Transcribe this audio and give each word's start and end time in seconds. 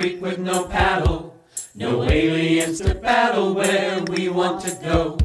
creek 0.00 0.22
with 0.22 0.38
no 0.38 0.64
paddle. 0.64 1.36
No 1.74 2.02
aliens 2.04 2.80
to 2.80 2.94
battle 2.94 3.54
where 3.54 4.02
we 4.04 4.30
want 4.30 4.62
to 4.62 4.74
go. 4.82 5.18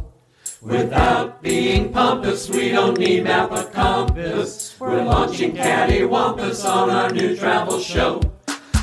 Without 0.62 1.42
being 1.42 1.94
pompous, 1.94 2.50
we 2.50 2.72
don't 2.72 3.00
need 3.00 3.24
map 3.24 3.52
or 3.54 3.64
compass. 3.70 4.76
We're 4.78 5.02
launching 5.02 5.54
cattywampus 5.54 6.66
on 6.66 6.90
our 6.90 7.10
new 7.10 7.38
travel 7.38 7.80
show. 7.80 8.20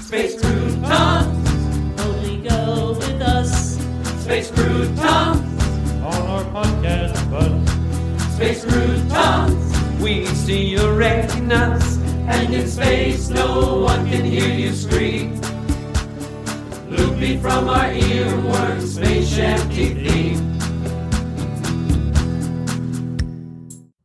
Space 0.00 0.40
Croutons, 0.40 2.00
Only 2.00 2.38
go 2.48 2.94
with 2.94 3.20
us. 3.20 3.76
Space 4.24 4.50
Croutons, 4.50 4.98
on 6.08 6.22
our 6.32 6.44
podcast 6.56 7.30
bus. 7.30 8.34
Space 8.34 8.64
Croutons. 8.64 10.00
We 10.00 10.24
see 10.24 10.68
your 10.68 10.94
retinas, 10.94 11.98
and 12.32 12.54
in 12.54 12.66
space 12.66 13.28
no 13.28 13.80
one 13.80 14.08
can 14.08 14.24
hear 14.24 14.48
you 14.48 14.72
scream. 14.72 15.41
Loopy 16.92 17.38
from 17.38 17.68
our 17.70 17.90
earworm, 17.90 18.80
space 18.82 19.34
shanty 19.34 19.94
theme. 19.94 20.58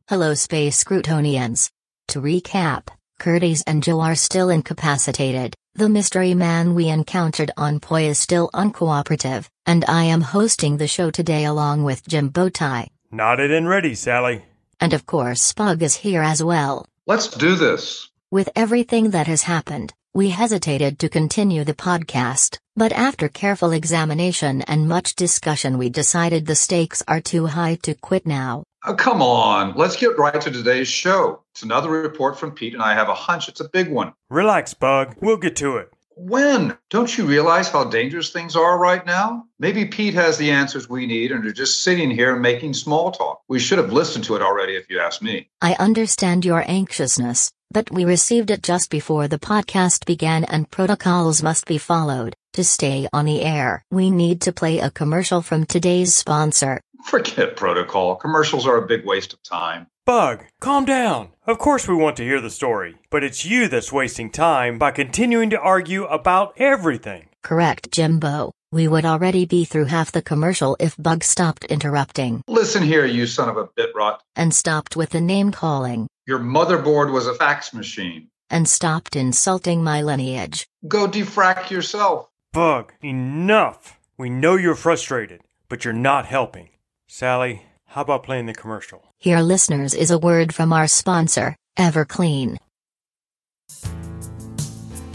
Hello, 0.08 0.34
Space 0.34 0.86
Croutonians. 0.86 1.70
To 2.08 2.22
recap, 2.22 2.88
Curtis 3.20 3.62
and 3.68 3.84
Joe 3.84 4.00
are 4.00 4.16
still 4.16 4.50
incapacitated, 4.50 5.54
the 5.76 5.90
mystery 5.90 6.34
man 6.34 6.76
we 6.76 6.88
encountered 6.88 7.52
on 7.58 7.82
Poi 7.82 8.04
is 8.04 8.18
still 8.18 8.50
uncooperative, 8.54 9.50
and 9.66 9.84
I 9.90 10.06
am 10.06 10.22
hosting 10.22 10.78
the 10.78 10.88
show 10.88 11.12
today 11.12 11.44
along 11.44 11.84
with 11.84 12.08
Jim 12.08 12.32
Bowtie. 12.32 12.88
Knotted 13.12 13.52
and 13.52 13.68
ready, 13.68 13.96
Sally. 13.96 14.46
And 14.80 14.94
of 14.94 15.06
course, 15.06 15.52
Bug 15.52 15.84
is 15.84 15.96
here 15.96 16.22
as 16.22 16.42
well. 16.42 16.88
Let's 17.06 17.28
do 17.28 17.56
this. 17.56 18.10
With 18.32 18.50
everything 18.56 19.12
that 19.12 19.28
has 19.28 19.44
happened, 19.44 19.94
we 20.14 20.30
hesitated 20.30 21.00
to 21.00 21.10
continue 21.10 21.64
the 21.64 21.76
podcast, 21.76 22.58
but 22.78 22.94
after 22.94 23.28
careful 23.28 23.72
examination 23.72 24.62
and 24.62 24.88
much 24.88 25.16
discussion, 25.16 25.80
we 25.80 25.90
decided 25.90 26.46
the 26.46 26.54
stakes 26.56 27.02
are 27.08 27.20
too 27.20 27.48
high 27.48 27.76
to 27.82 27.96
quit 27.96 28.28
now. 28.28 28.64
Oh, 28.86 28.94
come 28.94 29.22
on. 29.22 29.74
Let's 29.76 29.96
get 29.96 30.18
right 30.20 30.40
to 30.40 30.52
today's 30.52 30.88
show. 30.88 31.42
It's 31.54 31.64
another 31.64 31.90
report 31.90 32.40
from 32.40 32.52
Pete, 32.52 32.74
and 32.74 32.84
I 32.84 32.94
have 32.94 33.10
a 33.10 33.16
hunch 33.16 33.50
it's 33.50 33.60
a 33.60 33.68
big 33.68 33.90
one. 33.90 34.14
Relax, 34.30 34.76
Bug. 34.76 35.16
We'll 35.20 35.38
get 35.38 35.56
to 35.58 35.78
it. 35.78 35.92
When? 36.20 36.76
Don't 36.90 37.16
you 37.16 37.28
realize 37.28 37.70
how 37.70 37.84
dangerous 37.84 38.32
things 38.32 38.56
are 38.56 38.80
right 38.80 39.06
now? 39.06 39.46
Maybe 39.60 39.86
Pete 39.86 40.16
has 40.16 40.40
the 40.40 40.50
answers 40.50 40.90
we 40.90 41.06
need 41.06 41.32
and 41.32 41.46
are 41.46 41.54
just 41.54 41.84
sitting 41.84 42.10
here 42.10 42.36
making 42.36 42.74
small 42.74 43.12
talk. 43.12 43.44
We 43.48 43.60
should 43.60 43.78
have 43.78 43.94
listened 43.94 44.24
to 44.26 44.36
it 44.36 44.42
already, 44.42 44.74
if 44.74 44.90
you 44.90 45.00
ask 45.00 45.22
me. 45.22 45.50
I 45.62 45.76
understand 45.76 46.44
your 46.44 46.64
anxiousness, 46.68 47.52
but 47.70 47.92
we 47.92 48.04
received 48.04 48.50
it 48.50 48.64
just 48.64 48.90
before 48.90 49.28
the 49.28 49.38
podcast 49.38 50.08
began 50.08 50.44
and 50.46 50.72
protocols 50.72 51.44
must 51.44 51.68
be 51.68 51.78
followed. 51.78 52.36
To 52.54 52.64
stay 52.64 53.08
on 53.14 53.26
the 53.26 53.44
air, 53.44 53.86
we 53.92 54.10
need 54.10 54.42
to 54.42 54.52
play 54.52 54.80
a 54.80 54.90
commercial 54.90 55.44
from 55.44 55.68
today's 55.68 56.16
sponsor. 56.16 56.82
Forget 57.06 57.56
protocol. 57.56 58.16
Commercials 58.16 58.66
are 58.66 58.78
a 58.78 58.88
big 58.88 59.06
waste 59.06 59.34
of 59.34 59.44
time. 59.44 59.86
Bug, 60.08 60.46
calm 60.62 60.86
down. 60.86 61.32
Of 61.46 61.58
course 61.60 61.86
we 61.86 61.94
want 61.94 62.16
to 62.16 62.24
hear 62.24 62.40
the 62.40 62.50
story, 62.50 62.96
but 63.10 63.26
it's 63.26 63.44
you 63.44 63.68
that's 63.68 63.92
wasting 63.92 64.32
time 64.32 64.78
by 64.78 64.92
continuing 64.92 65.50
to 65.50 65.60
argue 65.60 66.06
about 66.06 66.54
everything. 66.56 67.28
Correct, 67.44 67.92
Jimbo. 67.92 68.54
We 68.72 68.88
would 68.88 69.04
already 69.04 69.46
be 69.46 69.66
through 69.66 69.86
half 69.92 70.14
the 70.14 70.22
commercial 70.22 70.78
if 70.80 70.96
Bug 70.98 71.26
stopped 71.26 71.66
interrupting 71.66 72.42
Listen 72.48 72.84
here, 72.84 73.06
you 73.06 73.28
son 73.28 73.50
of 73.50 73.58
a 73.58 73.68
bit 73.76 73.90
rot. 73.94 74.24
and 74.34 74.54
stopped 74.56 74.96
with 74.96 75.10
the 75.10 75.20
name 75.20 75.52
calling 75.52 76.08
Your 76.26 76.40
motherboard 76.40 77.12
was 77.12 77.28
a 77.28 77.36
fax 77.36 77.74
machine. 77.74 78.30
and 78.50 78.66
stopped 78.70 79.14
insulting 79.18 79.84
my 79.84 80.02
lineage. 80.02 80.68
Go 80.88 81.10
defrag 81.10 81.70
yourself. 81.70 82.30
Bug, 82.54 82.94
enough. 83.04 84.00
We 84.18 84.30
know 84.30 84.56
you're 84.56 84.76
frustrated, 84.76 85.42
but 85.68 85.84
you're 85.84 85.94
not 85.94 86.26
helping. 86.28 86.70
Sally, 87.08 87.64
how 87.88 88.04
about 88.04 88.24
playing 88.24 88.46
the 88.46 88.54
commercial? 88.54 89.07
Here, 89.20 89.40
listeners, 89.40 89.96
is 89.96 90.12
a 90.12 90.20
word 90.20 90.54
from 90.54 90.72
our 90.72 90.86
sponsor, 90.86 91.56
Everclean. 91.76 92.58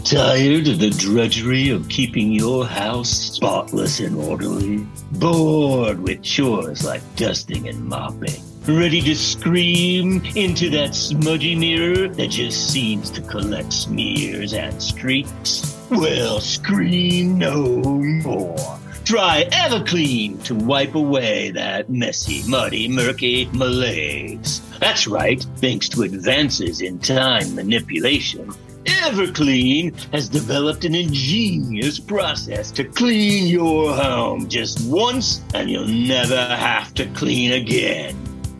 Tired 0.03 0.67
of 0.67 0.79
the 0.79 0.93
drudgery 0.97 1.69
of 1.69 1.87
keeping 1.87 2.33
your 2.33 2.65
house 2.65 3.09
spotless 3.09 4.01
and 4.01 4.17
orderly? 4.17 4.85
Bored 5.13 6.01
with 6.01 6.21
chores 6.21 6.83
like 6.83 7.01
dusting 7.15 7.69
and 7.69 7.85
mopping? 7.85 8.43
Ready 8.67 8.99
to 9.03 9.15
scream 9.15 10.21
into 10.35 10.69
that 10.71 10.95
smudgy 10.95 11.55
mirror 11.55 12.09
that 12.09 12.27
just 12.27 12.73
seems 12.73 13.09
to 13.11 13.21
collect 13.21 13.71
smears 13.71 14.53
and 14.53 14.83
streaks? 14.83 15.79
Well, 15.89 16.41
scream 16.41 17.37
no 17.37 17.63
more. 17.63 18.79
Try 19.05 19.43
Everclean 19.51 20.41
to 20.45 20.55
wipe 20.55 20.95
away 20.95 21.51
that 21.51 21.89
messy, 21.89 22.41
muddy, 22.49 22.87
murky 22.87 23.49
malaise. 23.51 24.61
That's 24.79 25.07
right, 25.07 25.45
thanks 25.57 25.89
to 25.89 26.03
advances 26.03 26.79
in 26.79 26.99
time 26.99 27.53
manipulation. 27.53 28.49
Everclean 28.85 29.93
has 30.13 30.29
developed 30.29 30.85
an 30.85 30.95
ingenious 30.95 31.99
process 31.99 32.71
to 32.71 32.85
clean 32.85 33.47
your 33.47 33.93
home 33.93 34.47
just 34.47 34.87
once 34.87 35.41
and 35.53 35.69
you'll 35.69 35.85
never 35.85 36.37
have 36.37 36.93
to 36.93 37.05
clean 37.07 37.51
again. 37.51 38.15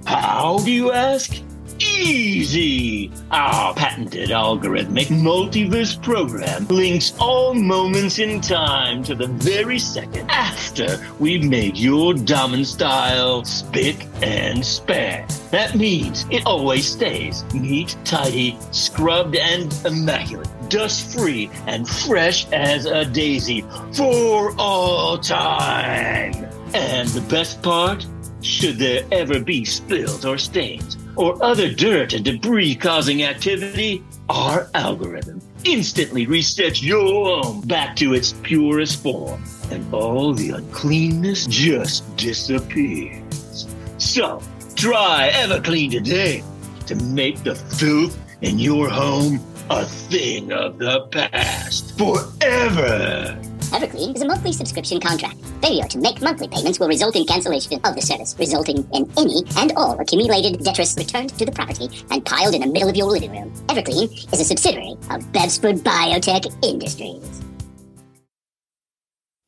How 0.06 0.60
do 0.60 0.72
you 0.72 0.92
ask? 0.92 1.42
Easy! 1.80 3.12
Our 3.32 3.74
patented 3.74 4.30
algorithmic 4.30 5.08
multiverse 5.08 6.02
program 6.02 6.68
links 6.68 7.14
all 7.20 7.54
moments 7.54 8.20
in 8.20 8.42
time 8.42 9.04
to 9.04 9.16
the 9.16 9.28
very 9.28 9.80
second 9.80 10.30
after 10.30 11.04
we 11.20 11.38
made 11.40 11.78
your 11.78 12.14
Domin 12.14 12.66
style 12.66 13.44
spick 13.46 14.08
and 14.22 14.64
span. 14.64 15.28
That 15.52 15.76
means 15.76 16.26
it 16.30 16.46
always 16.46 16.88
stays 16.88 17.44
neat, 17.54 17.96
tidy, 18.04 18.58
scrubbed, 18.72 19.36
and 19.36 19.74
immaculate, 19.86 20.50
dust 20.70 21.18
free, 21.18 21.50
and 21.68 21.88
fresh 21.88 22.48
as 22.52 22.86
a 22.86 23.06
daisy 23.06 23.62
for 23.94 24.54
all 24.58 25.18
time. 25.18 26.34
And 26.74 27.08
the 27.10 27.26
best 27.30 27.62
part? 27.62 28.06
Should 28.42 28.78
there 28.78 29.04
ever 29.12 29.40
be 29.40 29.64
spills 29.64 30.26
or 30.26 30.38
stains 30.38 30.98
or 31.16 31.42
other 31.44 31.70
dirt 31.72 32.14
and 32.14 32.26
debris 32.26 32.76
causing 32.76 33.24
activity, 33.24 34.04
our 34.30 34.70
algorithm 34.74 35.42
instantly 35.66 36.26
resets 36.28 36.82
your 36.82 37.42
home 37.42 37.62
back 37.62 37.96
to 37.96 38.14
its 38.14 38.34
purest 38.44 39.02
form 39.02 39.44
and 39.72 39.94
all 39.94 40.34
the 40.34 40.52
uncleanness 40.52 41.46
just 41.48 42.16
disappears. 42.18 43.68
So, 43.98 44.42
try 44.76 45.32
Everclean 45.34 45.92
today 45.92 46.44
to 46.88 46.96
make 46.96 47.44
the 47.44 47.56
filth 47.56 48.18
in 48.42 48.60
your 48.60 48.90
home 48.90 49.40
a 49.70 49.86
thing 49.86 50.52
of 50.52 50.78
the 50.78 51.08
past 51.12 51.98
forever. 51.98 53.40
Everclean 53.72 54.16
is 54.16 54.22
a 54.22 54.26
monthly 54.26 54.54
subscription 54.54 55.00
contract. 55.00 55.38
Failure 55.64 55.88
to 55.88 55.98
make 55.98 56.22
monthly 56.22 56.50
payments 56.50 56.78
will 56.78 56.90
result 56.90 57.16
in 57.16 57.26
cancellation 57.26 57.80
of 57.86 57.96
the 57.96 58.02
service, 58.02 58.36
resulting 58.38 58.86
in 58.94 59.10
any 59.18 59.44
and 59.56 59.72
all 59.78 59.98
accumulated 59.98 60.62
detritus 60.62 60.98
returned 60.98 61.30
to 61.40 61.46
the 61.46 61.54
property 61.54 61.88
and 62.12 62.26
piled 62.26 62.54
in 62.54 62.60
the 62.60 62.68
middle 62.68 62.90
of 62.90 62.98
your 62.98 63.10
living 63.10 63.32
room. 63.32 63.50
Everclean 63.68 64.12
is 64.34 64.42
a 64.42 64.44
subsidiary 64.44 64.92
of 65.10 65.24
Bevsford 65.32 65.80
Biotech 65.80 66.54
Industries. 66.62 67.42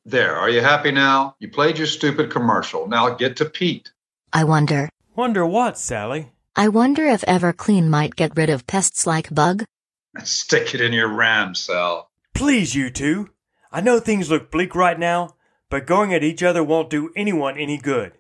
There, 0.06 0.38
are 0.38 0.50
you 0.50 0.62
happy 0.62 0.92
now? 0.92 1.36
You 1.40 1.50
played 1.50 1.78
your 1.78 1.88
stupid 1.88 2.32
commercial. 2.32 2.88
Now 2.88 3.10
get 3.16 3.36
to 3.38 3.46
Pete. 3.46 3.92
I 4.32 4.46
wonder, 4.46 4.88
Wonder 5.18 5.46
what, 5.46 5.78
Sally? 5.78 6.32
I 6.56 6.70
wonder 6.70 7.06
if 7.06 7.24
Everclean 7.24 7.90
might 7.90 8.16
get 8.16 8.38
rid 8.38 8.50
of 8.50 8.68
pests 8.68 9.06
like 9.06 9.36
bug? 9.36 9.66
Stick 10.24 10.74
it 10.74 10.80
in 10.80 10.94
your 10.94 11.10
ram 11.10 11.56
cell. 11.56 12.10
Please, 12.34 12.74
you 12.74 12.90
two. 12.90 13.32
I 13.70 13.82
know 13.82 14.00
things 14.00 14.30
look 14.30 14.50
bleak 14.52 14.76
right 14.76 14.98
now, 14.98 15.35
but 15.70 15.86
going 15.86 16.14
at 16.14 16.24
each 16.24 16.44
other 16.44 16.64
won't 16.64 16.90
do 16.90 17.12
anyone 17.16 17.58
any 17.58 17.78
good. 17.78 18.14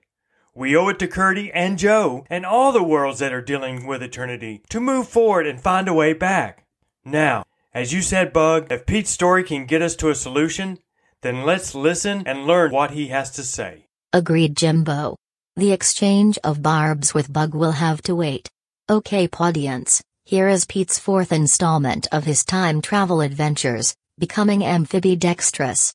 We 0.53 0.75
owe 0.75 0.87
it 0.87 0.99
to 0.99 1.07
Curdy 1.07 1.51
and 1.51 1.77
Joe 1.77 2.25
and 2.29 2.45
all 2.45 2.71
the 2.71 2.83
worlds 2.83 3.19
that 3.19 3.33
are 3.33 3.41
dealing 3.41 3.85
with 3.85 4.01
eternity 4.01 4.63
to 4.69 4.79
move 4.79 5.07
forward 5.07 5.45
and 5.45 5.59
find 5.59 5.87
a 5.87 5.93
way 5.93 6.13
back. 6.13 6.65
Now, 7.03 7.43
as 7.73 7.91
you 7.91 8.01
said, 8.01 8.31
Bug, 8.31 8.71
if 8.71 8.85
Pete's 8.85 9.09
story 9.09 9.43
can 9.43 9.65
get 9.65 9.81
us 9.81 9.97
to 9.97 10.09
a 10.09 10.15
solution, 10.15 10.79
then 11.21 11.43
let's 11.43 11.75
listen 11.75 12.23
and 12.25 12.47
learn 12.47 12.71
what 12.71 12.91
he 12.91 13.07
has 13.07 13.31
to 13.31 13.43
say. 13.43 13.87
Agreed, 14.13 14.55
Jimbo. 14.55 15.17
The 15.57 15.73
exchange 15.73 16.39
of 16.43 16.61
barbs 16.61 17.13
with 17.13 17.33
Bug 17.33 17.53
will 17.53 17.73
have 17.73 18.01
to 18.03 18.15
wait. 18.15 18.49
Okay, 18.89 19.27
audience, 19.37 20.01
here 20.23 20.47
is 20.47 20.65
Pete's 20.65 20.99
fourth 20.99 21.31
installment 21.31 22.07
of 22.11 22.23
his 22.23 22.45
time 22.45 22.81
travel 22.81 23.19
adventures, 23.19 23.93
becoming 24.17 24.61
amphibidextrous. 24.61 25.93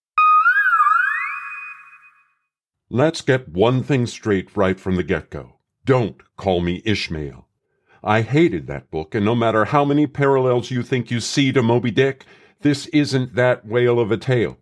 Let's 2.93 3.21
get 3.23 3.49
one 3.49 3.85
thing 3.85 4.09
straight 4.09 4.57
right 4.57 4.79
from 4.81 4.97
the 4.97 5.05
get 5.05 5.31
go. 5.31 5.61
Don't 5.85 6.21
call 6.37 6.61
me 6.61 6.83
Ishmael. 6.85 7.47
I 8.03 8.23
hated 8.23 8.67
that 8.67 8.91
book, 8.91 9.15
and 9.15 9.25
no 9.25 9.37
matter 9.37 9.67
how 9.67 9.85
many 9.85 10.09
parallels 10.09 10.73
you 10.73 10.83
think 10.83 11.09
you 11.09 11.21
see 11.21 11.53
to 11.53 11.63
Moby 11.63 11.93
Dick, 11.93 12.25
This 12.63 12.87
isn't 12.87 13.37
that 13.37 13.65
whale 13.65 14.01
of 14.01 14.11
a 14.11 14.17
tale. 14.17 14.59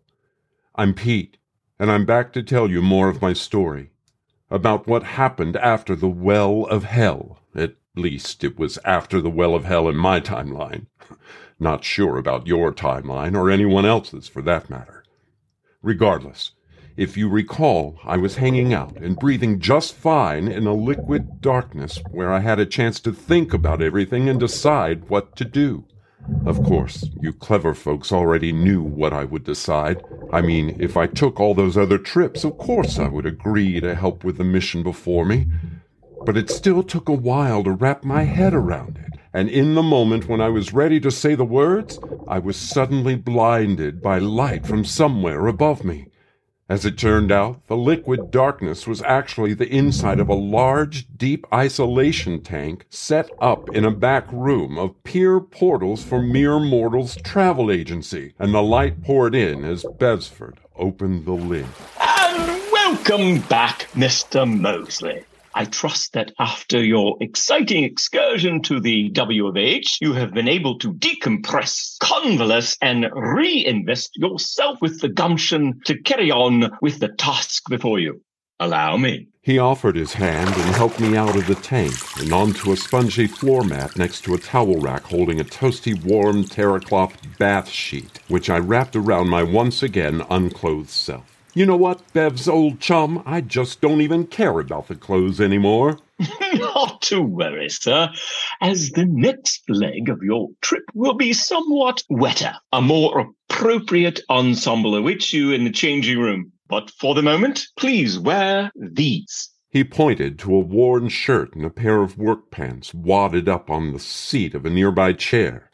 I'm 0.74 0.92
Pete, 0.92 1.38
and 1.78 1.90
I'm 1.90 2.04
back 2.04 2.34
to 2.34 2.42
tell 2.42 2.70
you 2.70 2.82
more 2.82 3.08
of 3.08 3.22
my 3.22 3.32
story 3.32 3.92
about 4.50 4.86
what 4.86 5.04
happened 5.04 5.56
after 5.56 5.96
the 5.96 6.06
Well 6.06 6.66
of 6.66 6.84
Hell. 6.84 7.38
At 7.54 7.76
least 7.96 8.44
it 8.44 8.58
was 8.58 8.78
after 8.84 9.22
the 9.22 9.30
Well 9.30 9.54
of 9.54 9.64
Hell 9.64 9.88
in 9.88 9.96
my 9.96 10.20
timeline. 10.20 10.84
Not 11.58 11.82
sure 11.82 12.18
about 12.18 12.46
your 12.46 12.74
timeline 12.74 13.34
or 13.34 13.50
anyone 13.50 13.86
else's 13.86 14.28
for 14.28 14.42
that 14.42 14.68
matter. 14.68 15.02
Regardless, 15.80 16.52
if 16.98 17.16
you 17.16 17.28
recall, 17.28 17.96
I 18.04 18.16
was 18.16 18.34
hanging 18.34 18.74
out 18.74 18.96
and 18.96 19.16
breathing 19.16 19.60
just 19.60 19.94
fine 19.94 20.48
in 20.48 20.66
a 20.66 20.74
liquid 20.74 21.40
darkness 21.40 22.02
where 22.10 22.32
I 22.32 22.40
had 22.40 22.58
a 22.58 22.66
chance 22.66 22.98
to 23.00 23.12
think 23.12 23.54
about 23.54 23.80
everything 23.80 24.28
and 24.28 24.40
decide 24.40 25.08
what 25.08 25.36
to 25.36 25.44
do. 25.44 25.84
Of 26.44 26.64
course, 26.64 27.08
you 27.20 27.32
clever 27.32 27.72
folks 27.72 28.10
already 28.10 28.52
knew 28.52 28.82
what 28.82 29.12
I 29.12 29.22
would 29.22 29.44
decide. 29.44 30.02
I 30.32 30.40
mean, 30.40 30.76
if 30.80 30.96
I 30.96 31.06
took 31.06 31.38
all 31.38 31.54
those 31.54 31.76
other 31.76 31.98
trips, 31.98 32.42
of 32.42 32.58
course 32.58 32.98
I 32.98 33.06
would 33.06 33.26
agree 33.26 33.78
to 33.78 33.94
help 33.94 34.24
with 34.24 34.36
the 34.36 34.42
mission 34.42 34.82
before 34.82 35.24
me. 35.24 35.46
But 36.26 36.36
it 36.36 36.50
still 36.50 36.82
took 36.82 37.08
a 37.08 37.12
while 37.12 37.62
to 37.62 37.70
wrap 37.70 38.02
my 38.02 38.24
head 38.24 38.54
around 38.54 38.98
it. 38.98 39.20
And 39.32 39.48
in 39.48 39.76
the 39.76 39.84
moment 39.84 40.28
when 40.28 40.40
I 40.40 40.48
was 40.48 40.72
ready 40.72 40.98
to 40.98 41.12
say 41.12 41.36
the 41.36 41.44
words, 41.44 42.00
I 42.26 42.40
was 42.40 42.56
suddenly 42.56 43.14
blinded 43.14 44.02
by 44.02 44.18
light 44.18 44.66
from 44.66 44.84
somewhere 44.84 45.46
above 45.46 45.84
me. 45.84 46.08
As 46.70 46.84
it 46.84 46.98
turned 46.98 47.32
out, 47.32 47.66
the 47.66 47.78
liquid 47.78 48.30
darkness 48.30 48.86
was 48.86 49.00
actually 49.04 49.54
the 49.54 49.74
inside 49.74 50.20
of 50.20 50.28
a 50.28 50.34
large, 50.34 51.06
deep 51.16 51.46
isolation 51.50 52.42
tank 52.42 52.84
set 52.90 53.30
up 53.40 53.74
in 53.74 53.86
a 53.86 53.90
back 53.90 54.30
room 54.30 54.76
of 54.76 55.02
pier 55.02 55.40
portals 55.40 56.04
for 56.04 56.20
mere 56.20 56.60
mortals 56.60 57.16
travel 57.24 57.70
agency, 57.70 58.34
and 58.38 58.52
the 58.52 58.60
light 58.60 59.02
poured 59.02 59.34
in 59.34 59.64
as 59.64 59.82
Bevsford 59.82 60.58
opened 60.76 61.24
the 61.24 61.32
lid. 61.32 61.64
And 61.98 62.62
welcome 62.70 63.40
back, 63.48 63.88
Mr. 63.94 64.46
Mosley. 64.46 65.24
I 65.54 65.64
trust 65.64 66.12
that 66.12 66.32
after 66.38 66.82
your 66.82 67.16
exciting 67.20 67.84
excursion 67.84 68.62
to 68.62 68.80
the 68.80 69.08
W 69.10 69.46
of 69.46 69.56
H, 69.56 69.98
you 70.00 70.12
have 70.12 70.32
been 70.32 70.48
able 70.48 70.78
to 70.78 70.92
decompress, 70.92 71.98
convalesce, 72.00 72.76
and 72.80 73.06
reinvest 73.12 74.16
yourself 74.16 74.80
with 74.80 75.00
the 75.00 75.08
gumption 75.08 75.80
to 75.86 76.00
carry 76.02 76.30
on 76.30 76.70
with 76.80 77.00
the 77.00 77.08
task 77.08 77.64
before 77.68 77.98
you. 77.98 78.22
Allow 78.60 78.96
me. 78.96 79.28
He 79.42 79.58
offered 79.58 79.94
his 79.96 80.12
hand 80.12 80.48
and 80.50 80.74
helped 80.74 81.00
me 81.00 81.16
out 81.16 81.36
of 81.36 81.46
the 81.46 81.54
tank 81.54 81.94
and 82.18 82.32
onto 82.32 82.72
a 82.72 82.76
spongy 82.76 83.28
floor 83.28 83.62
mat 83.62 83.96
next 83.96 84.22
to 84.24 84.34
a 84.34 84.38
towel 84.38 84.80
rack 84.80 85.04
holding 85.04 85.40
a 85.40 85.44
toasty 85.44 85.94
warm 86.04 86.44
terracloth 86.44 87.14
bath 87.38 87.68
sheet, 87.68 88.18
which 88.28 88.50
I 88.50 88.58
wrapped 88.58 88.96
around 88.96 89.28
my 89.28 89.44
once 89.44 89.82
again 89.82 90.24
unclothed 90.28 90.90
self. 90.90 91.37
You 91.58 91.66
know 91.66 91.76
what, 91.76 92.12
Bev's 92.12 92.46
old 92.46 92.78
chum? 92.78 93.20
I 93.26 93.40
just 93.40 93.80
don't 93.80 94.00
even 94.00 94.28
care 94.28 94.60
about 94.60 94.86
the 94.86 94.94
clothes 94.94 95.40
anymore. 95.40 95.98
Not 96.54 97.02
to 97.02 97.20
worry, 97.20 97.68
sir, 97.68 98.10
as 98.60 98.90
the 98.90 99.06
next 99.06 99.68
leg 99.68 100.08
of 100.08 100.22
your 100.22 100.50
trip 100.60 100.84
will 100.94 101.14
be 101.14 101.32
somewhat 101.32 102.04
wetter. 102.08 102.52
A 102.72 102.80
more 102.80 103.34
appropriate 103.50 104.20
ensemble 104.30 104.94
awaits 104.94 105.32
you 105.32 105.50
in 105.50 105.64
the 105.64 105.72
changing 105.72 106.20
room. 106.20 106.52
But 106.68 106.92
for 106.92 107.16
the 107.16 107.22
moment, 107.22 107.66
please 107.76 108.20
wear 108.20 108.70
these. 108.76 109.50
He 109.68 109.82
pointed 109.82 110.38
to 110.38 110.54
a 110.54 110.60
worn 110.60 111.08
shirt 111.08 111.56
and 111.56 111.64
a 111.64 111.70
pair 111.70 112.02
of 112.02 112.16
work 112.16 112.52
pants 112.52 112.94
wadded 112.94 113.48
up 113.48 113.68
on 113.68 113.92
the 113.92 113.98
seat 113.98 114.54
of 114.54 114.64
a 114.64 114.70
nearby 114.70 115.12
chair. 115.12 115.72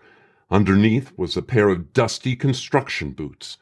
Underneath 0.51 1.13
was 1.19 1.37
a 1.37 1.43
pair 1.43 1.69
of 1.69 1.93
dusty 1.93 2.37
construction 2.37 3.11
boots. 3.11 3.59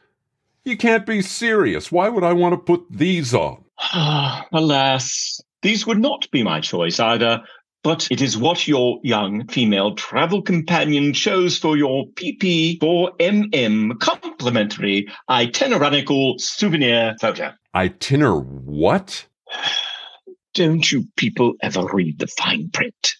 You 0.65 0.77
can't 0.77 1.05
be 1.05 1.21
serious. 1.21 1.91
Why 1.91 2.07
would 2.07 2.23
I 2.23 2.31
want 2.33 2.53
to 2.53 2.57
put 2.57 2.85
these 2.89 3.33
on? 3.33 3.65
Alas, 4.53 5.41
these 5.61 5.85
would 5.85 5.99
not 5.99 6.29
be 6.31 6.41
my 6.41 6.61
choice 6.61 7.01
either, 7.01 7.43
but 7.83 8.07
it 8.09 8.21
is 8.21 8.37
what 8.37 8.65
your 8.65 8.99
young 9.03 9.45
female 9.47 9.93
travel 9.95 10.41
companion 10.41 11.13
chose 11.13 11.57
for 11.57 11.75
your 11.75 12.05
PP4MM 12.11 13.99
complimentary 13.99 15.09
itineranical 15.29 16.39
souvenir 16.39 17.15
photo. 17.19 17.51
Itiner 17.75 18.41
what? 18.45 19.25
Don't 20.53 20.89
you 20.89 21.07
people 21.17 21.55
ever 21.61 21.85
read 21.91 22.19
the 22.19 22.27
fine 22.27 22.69
print? 22.69 23.15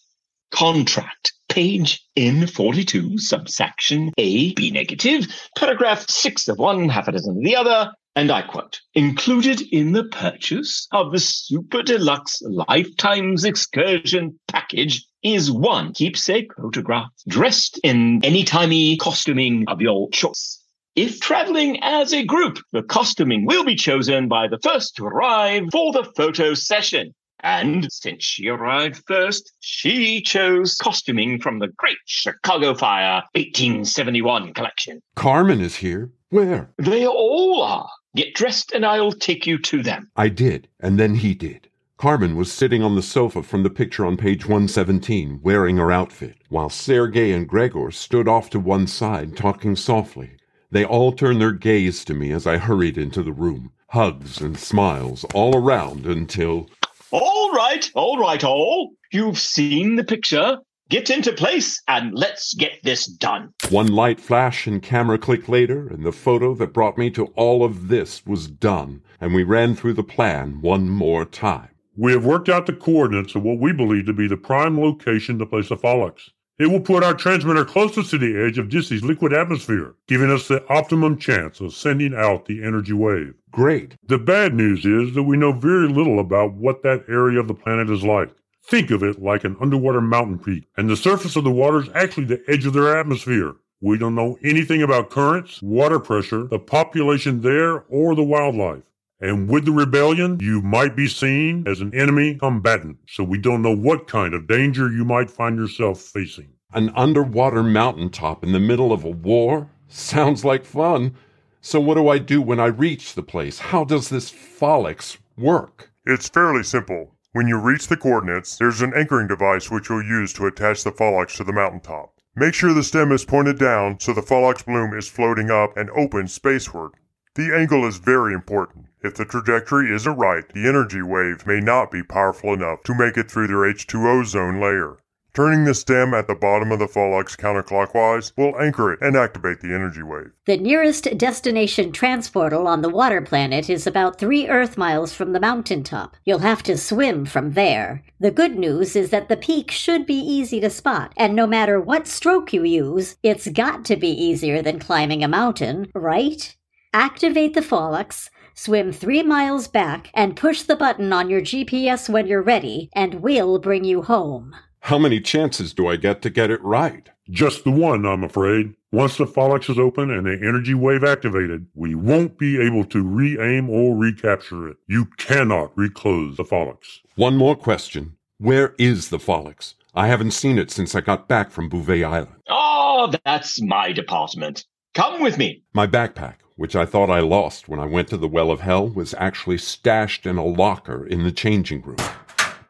Contract, 0.51 1.33
page 1.53 2.03
N42, 2.17 3.19
subsection 3.19 4.11
A, 4.17 4.53
B 4.55 4.71
negative, 4.71 5.27
paragraph 5.55 6.09
6 6.09 6.47
of 6.47 6.57
one, 6.57 6.89
half 6.89 7.07
a 7.07 7.11
dozen 7.11 7.37
of 7.37 7.43
the 7.43 7.55
other, 7.55 7.91
and 8.15 8.31
I 8.31 8.41
quote, 8.41 8.81
included 8.95 9.61
in 9.71 9.91
the 9.91 10.05
purchase 10.05 10.87
of 10.91 11.11
the 11.11 11.19
Super 11.19 11.83
Deluxe 11.83 12.41
Lifetimes 12.41 13.45
Excursion 13.45 14.39
package 14.47 15.05
is 15.21 15.51
one 15.51 15.93
keepsake 15.93 16.47
photograph 16.55 17.11
dressed 17.27 17.79
in 17.83 18.25
any 18.25 18.43
timey 18.43 18.97
costuming 18.97 19.65
of 19.67 19.79
your 19.79 20.09
choice. 20.09 20.59
If 20.95 21.19
traveling 21.19 21.77
as 21.83 22.15
a 22.15 22.25
group, 22.25 22.57
the 22.71 22.81
costuming 22.81 23.45
will 23.45 23.63
be 23.63 23.75
chosen 23.75 24.27
by 24.27 24.47
the 24.47 24.59
first 24.63 24.95
to 24.95 25.05
arrive 25.05 25.65
for 25.71 25.93
the 25.93 26.11
photo 26.17 26.55
session. 26.55 27.13
And 27.43 27.91
since 27.91 28.23
she 28.23 28.47
arrived 28.47 29.03
first, 29.05 29.51
she 29.59 30.21
chose 30.21 30.75
costuming 30.75 31.39
from 31.39 31.59
the 31.59 31.67
Great 31.77 31.97
Chicago 32.05 32.73
Fire 32.73 33.21
1871 33.35 34.53
collection. 34.53 35.01
Carmen 35.15 35.59
is 35.59 35.75
here. 35.75 36.09
Where? 36.29 36.71
They 36.77 37.05
all 37.05 37.61
are. 37.61 37.89
Get 38.15 38.33
dressed 38.33 38.71
and 38.71 38.85
I'll 38.85 39.11
take 39.11 39.45
you 39.45 39.57
to 39.57 39.83
them. 39.83 40.09
I 40.15 40.29
did, 40.29 40.69
and 40.79 40.97
then 40.97 41.15
he 41.15 41.33
did. 41.33 41.69
Carmen 41.97 42.35
was 42.35 42.51
sitting 42.51 42.81
on 42.81 42.95
the 42.95 43.01
sofa 43.01 43.43
from 43.43 43.63
the 43.63 43.69
picture 43.69 44.05
on 44.05 44.17
page 44.17 44.45
117, 44.45 45.39
wearing 45.41 45.77
her 45.77 45.91
outfit, 45.91 46.37
while 46.49 46.69
Sergei 46.69 47.31
and 47.31 47.47
Gregor 47.47 47.91
stood 47.91 48.27
off 48.27 48.49
to 48.51 48.59
one 48.59 48.87
side, 48.87 49.35
talking 49.37 49.75
softly. 49.75 50.37
They 50.71 50.85
all 50.85 51.11
turned 51.11 51.39
their 51.39 51.51
gaze 51.51 52.03
to 52.05 52.13
me 52.13 52.31
as 52.31 52.47
I 52.47 52.57
hurried 52.57 52.97
into 52.97 53.21
the 53.21 53.31
room. 53.31 53.71
Hugs 53.89 54.41
and 54.41 54.57
smiles 54.57 55.23
all 55.35 55.55
around 55.55 56.05
until 56.05 56.67
All 57.15 57.51
right, 57.51 57.91
all 57.93 58.17
right, 58.17 58.43
all. 58.43 58.95
You've 59.11 59.37
seen 59.37 59.97
the 59.97 60.03
picture. 60.03 60.57
Get 60.89 61.11
into 61.11 61.31
place 61.31 61.79
and 61.87 62.11
let's 62.15 62.55
get 62.55 62.81
this 62.81 63.05
done. 63.05 63.53
One 63.69 63.85
light 63.85 64.19
flash 64.19 64.65
and 64.65 64.81
camera 64.81 65.19
click 65.19 65.47
later, 65.47 65.87
and 65.87 66.03
the 66.03 66.11
photo 66.11 66.55
that 66.55 66.73
brought 66.73 66.97
me 66.97 67.11
to 67.11 67.27
all 67.35 67.63
of 67.63 67.87
this 67.87 68.25
was 68.25 68.47
done, 68.47 69.03
and 69.21 69.31
we 69.35 69.43
ran 69.43 69.75
through 69.75 69.93
the 69.93 70.03
plan 70.03 70.59
one 70.61 70.89
more 70.89 71.23
time. 71.23 71.69
We 71.95 72.13
have 72.13 72.25
worked 72.25 72.49
out 72.49 72.65
the 72.65 72.73
coordinates 72.73 73.35
of 73.35 73.43
what 73.43 73.59
we 73.59 73.73
believe 73.73 74.07
to 74.07 74.13
be 74.13 74.27
the 74.27 74.35
prime 74.35 74.81
location 74.81 75.37
to 75.37 75.45
place 75.45 75.69
the 75.69 75.77
Phollix. 75.77 76.31
It 76.59 76.67
will 76.67 76.81
put 76.81 77.03
our 77.03 77.15
transmitter 77.15 77.65
closest 77.65 78.11
to 78.11 78.19
the 78.19 78.37
edge 78.37 78.59
of 78.59 78.69
Dissy's 78.69 79.03
liquid 79.03 79.33
atmosphere, 79.33 79.95
giving 80.07 80.29
us 80.29 80.47
the 80.47 80.63
optimum 80.69 81.17
chance 81.17 81.59
of 81.59 81.73
sending 81.73 82.13
out 82.13 82.45
the 82.45 82.63
energy 82.63 82.93
wave. 82.93 83.33
Great. 83.51 83.95
The 84.05 84.19
bad 84.19 84.53
news 84.53 84.85
is 84.85 85.15
that 85.15 85.23
we 85.23 85.35
know 85.35 85.51
very 85.51 85.87
little 85.87 86.19
about 86.19 86.53
what 86.53 86.83
that 86.83 87.05
area 87.09 87.39
of 87.39 87.47
the 87.47 87.55
planet 87.55 87.89
is 87.89 88.03
like. 88.03 88.29
Think 88.65 88.91
of 88.91 89.01
it 89.01 89.19
like 89.19 89.43
an 89.43 89.57
underwater 89.59 89.99
mountain 89.99 90.37
peak, 90.37 90.67
and 90.77 90.87
the 90.87 90.95
surface 90.95 91.35
of 91.35 91.43
the 91.43 91.51
water 91.51 91.81
is 91.81 91.89
actually 91.95 92.25
the 92.25 92.43
edge 92.47 92.67
of 92.67 92.73
their 92.73 92.97
atmosphere. 92.97 93.55
We 93.81 93.97
don't 93.97 94.15
know 94.15 94.37
anything 94.43 94.83
about 94.83 95.09
currents, 95.09 95.59
water 95.61 95.99
pressure, 95.99 96.45
the 96.45 96.59
population 96.59 97.41
there, 97.41 97.83
or 97.89 98.15
the 98.15 98.23
wildlife. 98.23 98.83
And 99.23 99.47
with 99.47 99.63
the 99.63 99.71
rebellion, 99.71 100.37
you 100.41 100.61
might 100.61 100.97
be 100.97 101.07
seen 101.07 101.65
as 101.65 101.79
an 101.79 101.95
enemy 101.95 102.35
combatant, 102.35 102.97
so 103.07 103.23
we 103.23 103.37
don't 103.37 103.61
know 103.61 103.73
what 103.73 104.05
kind 104.05 104.33
of 104.33 104.49
danger 104.49 104.91
you 104.91 105.05
might 105.05 105.31
find 105.31 105.57
yourself 105.57 106.01
facing. 106.01 106.49
An 106.73 106.89
underwater 106.89 107.63
mountaintop 107.63 108.43
in 108.43 108.51
the 108.51 108.59
middle 108.59 108.91
of 108.91 109.05
a 109.05 109.09
war? 109.09 109.69
Sounds 109.87 110.43
like 110.43 110.65
fun. 110.65 111.15
So, 111.61 111.79
what 111.79 111.95
do 111.95 112.09
I 112.09 112.17
do 112.17 112.41
when 112.41 112.59
I 112.59 112.65
reach 112.65 113.13
the 113.13 113.23
place? 113.23 113.59
How 113.59 113.85
does 113.85 114.09
this 114.09 114.29
Phollix 114.29 115.17
work? 115.37 115.93
It's 116.05 116.27
fairly 116.27 116.63
simple. 116.63 117.15
When 117.31 117.47
you 117.47 117.57
reach 117.57 117.87
the 117.87 117.95
coordinates, 117.95 118.57
there's 118.57 118.81
an 118.81 118.93
anchoring 118.93 119.29
device 119.29 119.71
which 119.71 119.87
you'll 119.87 120.03
use 120.03 120.33
to 120.33 120.47
attach 120.47 120.83
the 120.83 120.91
Phollix 120.91 121.37
to 121.37 121.45
the 121.45 121.53
mountaintop. 121.53 122.13
Make 122.35 122.55
sure 122.55 122.73
the 122.73 122.83
stem 122.83 123.13
is 123.13 123.23
pointed 123.23 123.57
down 123.57 124.01
so 124.01 124.11
the 124.11 124.21
Phollix 124.21 124.65
bloom 124.65 124.93
is 124.93 125.07
floating 125.07 125.49
up 125.49 125.77
and 125.77 125.89
open 125.91 126.27
spaceward. 126.27 126.91
The 127.35 127.55
angle 127.55 127.87
is 127.87 127.97
very 127.97 128.33
important. 128.33 128.87
If 129.03 129.15
the 129.15 129.25
trajectory 129.25 129.93
isn't 129.93 130.15
right, 130.15 130.47
the 130.53 130.65
energy 130.65 131.01
wave 131.01 131.45
may 131.45 131.59
not 131.59 131.91
be 131.91 132.03
powerful 132.03 132.53
enough 132.53 132.83
to 132.83 132.95
make 132.95 133.17
it 133.17 133.29
through 133.29 133.47
their 133.47 133.57
H2O 133.57 134.25
zone 134.25 134.61
layer. 134.61 134.97
Turning 135.33 135.65
the 135.65 135.73
stem 135.73 136.13
at 136.13 136.27
the 136.27 136.35
bottom 136.35 136.71
of 136.71 136.77
the 136.79 136.85
Phallux 136.85 137.35
counterclockwise 137.35 138.31
will 138.37 138.57
anchor 138.61 138.93
it 138.93 139.01
and 139.01 139.17
activate 139.17 139.59
the 139.61 139.73
energy 139.73 140.03
wave. 140.03 140.31
The 140.45 140.57
nearest 140.57 141.17
destination 141.17 141.91
transportal 141.91 142.65
on 142.67 142.81
the 142.81 142.89
water 142.89 143.19
planet 143.19 143.69
is 143.69 143.87
about 143.87 144.19
three 144.19 144.47
Earth 144.47 144.77
miles 144.77 145.13
from 145.13 145.33
the 145.33 145.39
mountaintop. 145.39 146.15
You'll 146.23 146.39
have 146.39 146.63
to 146.63 146.77
swim 146.77 147.25
from 147.25 147.53
there. 147.53 148.03
The 148.19 148.31
good 148.31 148.57
news 148.57 148.95
is 148.95 149.09
that 149.09 149.27
the 149.27 149.35
peak 149.35 149.71
should 149.71 150.05
be 150.05 150.13
easy 150.13 150.61
to 150.61 150.69
spot, 150.69 151.11
and 151.17 151.35
no 151.35 151.47
matter 151.47 151.81
what 151.81 152.07
stroke 152.07 152.53
you 152.53 152.63
use, 152.63 153.17
it's 153.23 153.49
got 153.49 153.83
to 153.85 153.97
be 153.97 154.09
easier 154.09 154.61
than 154.61 154.79
climbing 154.79 155.23
a 155.23 155.27
mountain, 155.27 155.91
right? 155.95 156.55
Activate 156.95 157.55
the 157.55 157.61
Phallux, 157.61 158.29
swim 158.53 158.91
three 158.91 159.23
miles 159.23 159.67
back, 159.67 160.11
and 160.13 160.35
push 160.35 160.61
the 160.61 160.75
button 160.75 161.11
on 161.11 161.27
your 161.27 161.41
GPS 161.41 162.07
when 162.07 162.27
you're 162.27 162.43
ready, 162.43 162.91
and 162.93 163.15
we'll 163.15 163.57
bring 163.57 163.83
you 163.83 164.03
home. 164.03 164.55
How 164.81 164.99
many 164.99 165.19
chances 165.19 165.73
do 165.73 165.87
I 165.87 165.95
get 165.95 166.21
to 166.21 166.29
get 166.29 166.51
it 166.51 166.61
right? 166.61 167.09
Just 167.31 167.63
the 167.63 167.71
one, 167.71 168.05
I'm 168.05 168.23
afraid. 168.23 168.75
Once 168.91 169.17
the 169.17 169.25
Phallux 169.25 169.71
is 169.71 169.79
open 169.79 170.11
and 170.11 170.27
the 170.27 170.47
energy 170.47 170.75
wave 170.75 171.03
activated, 171.03 171.65
we 171.73 171.95
won't 171.95 172.37
be 172.37 172.61
able 172.61 172.85
to 172.85 173.01
re-aim 173.01 173.71
or 173.71 173.97
recapture 173.97 174.67
it. 174.67 174.77
You 174.85 175.05
cannot 175.17 175.75
reclose 175.75 176.37
the 176.37 176.43
Phallux. 176.43 176.99
One 177.15 177.37
more 177.37 177.55
question. 177.55 178.17
Where 178.37 178.75
is 178.77 179.09
the 179.09 179.17
Phallux? 179.17 179.73
I 179.95 180.05
haven't 180.05 180.31
seen 180.31 180.59
it 180.59 180.69
since 180.69 180.93
I 180.93 181.01
got 181.01 181.27
back 181.27 181.49
from 181.49 181.69
Bouvet 181.69 182.03
Island. 182.03 182.35
Oh, 182.49 183.11
that's 183.25 183.59
my 183.63 183.93
department. 183.93 184.65
Come 184.93 185.21
with 185.21 185.39
me. 185.39 185.63
My 185.73 185.87
backpack, 185.87 186.35
which 186.55 186.75
I 186.75 186.85
thought 186.85 187.09
I 187.09 187.19
lost 187.19 187.67
when 187.67 187.79
I 187.79 187.85
went 187.85 188.07
to 188.09 188.17
the 188.17 188.27
Well 188.27 188.51
of 188.51 188.61
Hell, 188.61 188.87
was 188.87 189.13
actually 189.15 189.57
stashed 189.57 190.25
in 190.25 190.37
a 190.37 190.45
locker 190.45 191.05
in 191.05 191.23
the 191.23 191.31
changing 191.31 191.81
room. 191.81 191.97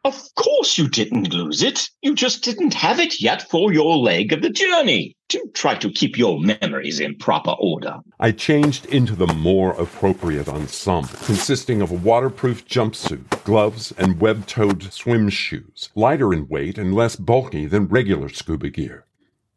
Of 0.05 0.35
course 0.35 0.77
you 0.77 0.89
didn't 0.89 1.33
lose 1.33 1.63
it. 1.63 1.89
You 2.01 2.13
just 2.13 2.43
didn't 2.43 2.73
have 2.73 2.99
it 2.99 3.21
yet 3.21 3.49
for 3.49 3.71
your 3.71 3.95
leg 3.95 4.33
of 4.33 4.41
the 4.41 4.49
journey. 4.49 5.15
To 5.29 5.49
try 5.53 5.75
to 5.75 5.89
keep 5.89 6.17
your 6.17 6.39
memories 6.39 6.99
in 6.99 7.15
proper 7.15 7.55
order. 7.57 7.99
I 8.19 8.31
changed 8.33 8.85
into 8.87 9.15
the 9.15 9.33
more 9.33 9.71
appropriate 9.71 10.47
ensemble, 10.47 11.09
consisting 11.25 11.81
of 11.81 11.89
a 11.89 11.95
waterproof 11.95 12.67
jumpsuit, 12.67 13.43
gloves, 13.43 13.93
and 13.97 14.19
web 14.19 14.45
toed 14.45 14.93
swim 14.93 15.29
shoes, 15.29 15.89
lighter 15.95 16.33
in 16.33 16.49
weight 16.49 16.77
and 16.77 16.93
less 16.93 17.15
bulky 17.15 17.65
than 17.65 17.87
regular 17.87 18.29
scuba 18.29 18.69
gear. 18.69 19.05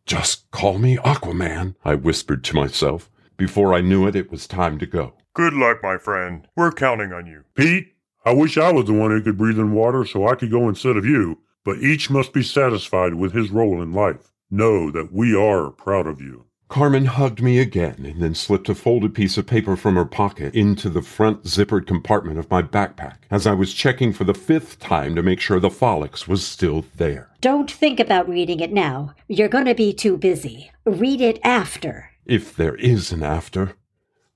Just 0.07 0.51
call 0.51 0.79
me 0.79 0.97
Aquaman, 0.97 1.75
I 1.85 1.97
whispered 1.97 2.45
to 2.45 2.55
myself. 2.55 3.11
Before 3.37 3.75
I 3.75 3.81
knew 3.83 4.07
it, 4.07 4.17
it 4.17 4.31
was 4.31 4.47
time 4.47 4.79
to 4.79 4.87
go. 4.87 5.15
Good 5.35 5.53
luck, 5.53 5.83
my 5.83 5.99
friend. 5.99 6.49
We're 6.57 6.73
counting 6.73 7.13
on 7.13 7.27
you. 7.27 7.45
Pete, 7.55 7.95
I 8.25 8.33
wish 8.33 8.57
I 8.57 8.73
was 8.73 8.87
the 8.87 8.95
one 8.95 9.11
who 9.11 9.23
could 9.23 9.37
breathe 9.37 9.59
in 9.59 9.73
water 9.73 10.05
so 10.05 10.27
I 10.27 10.35
could 10.35 10.51
go 10.51 10.69
instead 10.69 10.97
of 10.97 11.05
you, 11.05 11.41
but 11.65 11.79
each 11.79 12.09
must 12.11 12.33
be 12.33 12.43
satisfied 12.43 13.15
with 13.15 13.33
his 13.33 13.51
role 13.51 13.83
in 13.83 13.93
life. 13.93 14.33
Know 14.51 14.91
that 14.91 15.13
we 15.13 15.37
are 15.37 15.71
proud 15.71 16.07
of 16.07 16.21
you. 16.21 16.47
Carmen 16.69 17.05
hugged 17.05 17.43
me 17.43 17.61
again 17.61 18.05
and 18.05 18.21
then 18.21 18.35
slipped 18.35 18.69
a 18.69 18.75
folded 18.75 19.15
piece 19.15 19.39
of 19.39 19.47
paper 19.47 19.77
from 19.77 19.95
her 19.95 20.05
pocket 20.05 20.55
into 20.55 20.89
the 20.89 21.03
front 21.03 21.45
zippered 21.45 21.87
compartment 21.87 22.39
of 22.39 22.51
my 22.51 22.61
backpack 22.61 23.19
as 23.31 23.47
I 23.47 23.53
was 23.53 23.73
checking 23.73 24.13
for 24.13 24.25
the 24.25 24.35
fifth 24.35 24.81
time 24.81 25.15
to 25.15 25.23
make 25.23 25.41
sure 25.41 25.61
the 25.61 25.69
Phallux 25.69 26.27
was 26.27 26.45
still 26.45 26.85
there. 26.97 27.31
Don't 27.41 27.71
think 27.71 28.01
about 28.01 28.29
reading 28.29 28.59
it 28.61 28.73
now. 28.73 29.15
You're 29.29 29.49
going 29.49 29.67
to 29.67 29.75
be 29.75 29.93
too 29.93 30.17
busy. 30.17 30.73
Read 30.85 31.21
it 31.21 31.39
after. 31.45 32.11
If 32.27 32.57
there 32.57 32.75
is 32.75 33.13
an 33.13 33.23
after. 33.23 33.77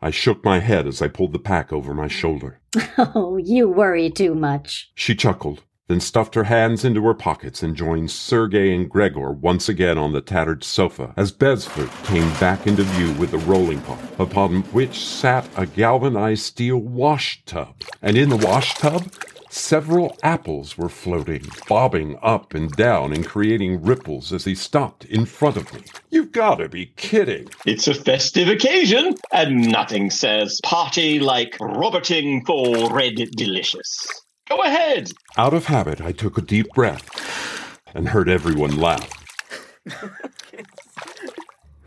I 0.00 0.10
shook 0.10 0.44
my 0.44 0.60
head 0.60 0.86
as 0.86 1.02
I 1.02 1.08
pulled 1.08 1.32
the 1.32 1.38
pack 1.38 1.72
over 1.72 1.92
my 1.92 2.08
shoulder. 2.08 2.60
Oh, 2.98 3.36
you 3.38 3.68
worry 3.68 4.10
too 4.10 4.34
much. 4.34 4.92
She 4.94 5.14
chuckled, 5.14 5.64
then 5.88 6.00
stuffed 6.00 6.34
her 6.36 6.44
hands 6.44 6.84
into 6.84 7.02
her 7.02 7.14
pockets 7.14 7.62
and 7.62 7.74
joined 7.74 8.10
Sergey 8.10 8.72
and 8.74 8.88
Gregor 8.88 9.32
once 9.32 9.68
again 9.68 9.98
on 9.98 10.12
the 10.12 10.20
tattered 10.20 10.62
sofa 10.62 11.12
as 11.16 11.32
Bevsford 11.32 11.90
came 12.04 12.30
back 12.38 12.66
into 12.66 12.84
view 12.84 13.12
with 13.14 13.32
the 13.32 13.38
rolling 13.38 13.80
pot, 13.80 13.98
upon 14.18 14.62
which 14.72 15.04
sat 15.04 15.48
a 15.56 15.66
galvanized 15.66 16.44
steel 16.44 16.78
wash 16.78 17.42
tub. 17.44 17.74
And 18.02 18.16
in 18.16 18.28
the 18.28 18.36
wash 18.36 18.74
tub, 18.74 19.10
several 19.50 20.16
apples 20.22 20.78
were 20.78 20.88
floating, 20.88 21.44
bobbing 21.68 22.18
up 22.22 22.54
and 22.54 22.70
down 22.72 23.12
and 23.12 23.26
creating 23.26 23.82
ripples 23.82 24.32
as 24.32 24.44
he 24.44 24.54
stopped 24.54 25.04
in 25.04 25.26
front 25.26 25.56
of 25.56 25.72
me. 25.74 25.82
You've 26.10 26.32
got 26.32 26.56
to 26.56 26.68
be 26.68 26.92
kidding. 26.96 27.48
It's 27.66 27.88
a 27.88 27.94
festive 27.94 28.48
occasion, 28.48 29.14
and 29.32 29.70
nothing 29.70 30.10
says 30.10 30.60
party 30.62 31.18
like 31.18 31.56
Roberting 31.60 32.44
for 32.44 32.90
Red 32.90 33.16
Delicious. 33.36 34.08
Go 34.48 34.62
ahead. 34.62 35.12
Out 35.36 35.54
of 35.54 35.66
habit, 35.66 36.00
I 36.00 36.12
took 36.12 36.38
a 36.38 36.42
deep 36.42 36.68
breath 36.74 37.80
and 37.94 38.08
heard 38.08 38.28
everyone 38.28 38.76
laugh. 38.76 39.10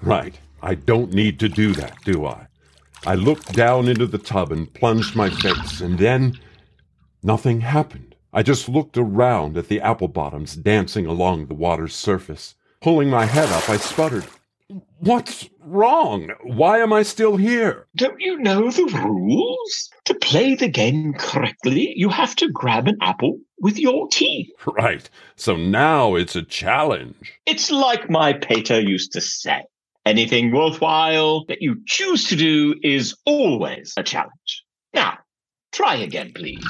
right, 0.01 0.37
I 0.61 0.75
don't 0.75 1.13
need 1.13 1.39
to 1.39 1.49
do 1.49 1.73
that, 1.73 1.97
do 2.03 2.25
I? 2.25 2.47
I 3.05 3.15
looked 3.15 3.53
down 3.53 3.89
into 3.89 4.07
the 4.07 4.17
tub 4.17 4.51
and 4.51 4.73
plunged 4.73 5.15
my 5.15 5.29
face, 5.29 5.81
and 5.81 5.99
then 5.99 6.39
nothing 7.23 7.61
happened. 7.61 8.15
I 8.31 8.43
just 8.43 8.67
looked 8.67 8.97
around 8.97 9.57
at 9.57 9.67
the 9.67 9.79
apple 9.81 10.07
bottoms 10.07 10.55
dancing 10.55 11.05
along 11.05 11.45
the 11.45 11.53
water's 11.53 11.93
surface. 11.93 12.55
Pulling 12.81 13.09
my 13.09 13.25
head 13.25 13.49
up, 13.49 13.69
I 13.69 13.77
sputtered, 13.77 14.25
What's 14.99 15.49
wrong? 15.59 16.29
Why 16.43 16.79
am 16.79 16.91
I 16.93 17.03
still 17.03 17.37
here? 17.37 17.87
Don't 17.95 18.19
you 18.19 18.39
know 18.39 18.71
the 18.71 18.85
rules? 18.85 19.89
To 20.05 20.15
play 20.15 20.55
the 20.55 20.69
game 20.69 21.13
correctly, 21.13 21.93
you 21.95 22.09
have 22.09 22.35
to 22.37 22.49
grab 22.49 22.87
an 22.87 22.97
apple 23.01 23.39
with 23.59 23.77
your 23.77 24.07
teeth. 24.07 24.49
Right, 24.65 25.09
so 25.35 25.55
now 25.55 26.15
it's 26.15 26.35
a 26.35 26.41
challenge. 26.41 27.33
It's 27.45 27.69
like 27.69 28.09
my 28.09 28.33
pater 28.33 28.79
used 28.79 29.11
to 29.13 29.21
say. 29.21 29.63
Anything 30.05 30.51
worthwhile 30.51 31.45
that 31.45 31.61
you 31.61 31.81
choose 31.85 32.27
to 32.29 32.35
do 32.35 32.75
is 32.81 33.15
always 33.25 33.93
a 33.95 34.03
challenge. 34.03 34.63
Now, 34.93 35.19
try 35.71 35.95
again, 35.95 36.31
please. 36.33 36.63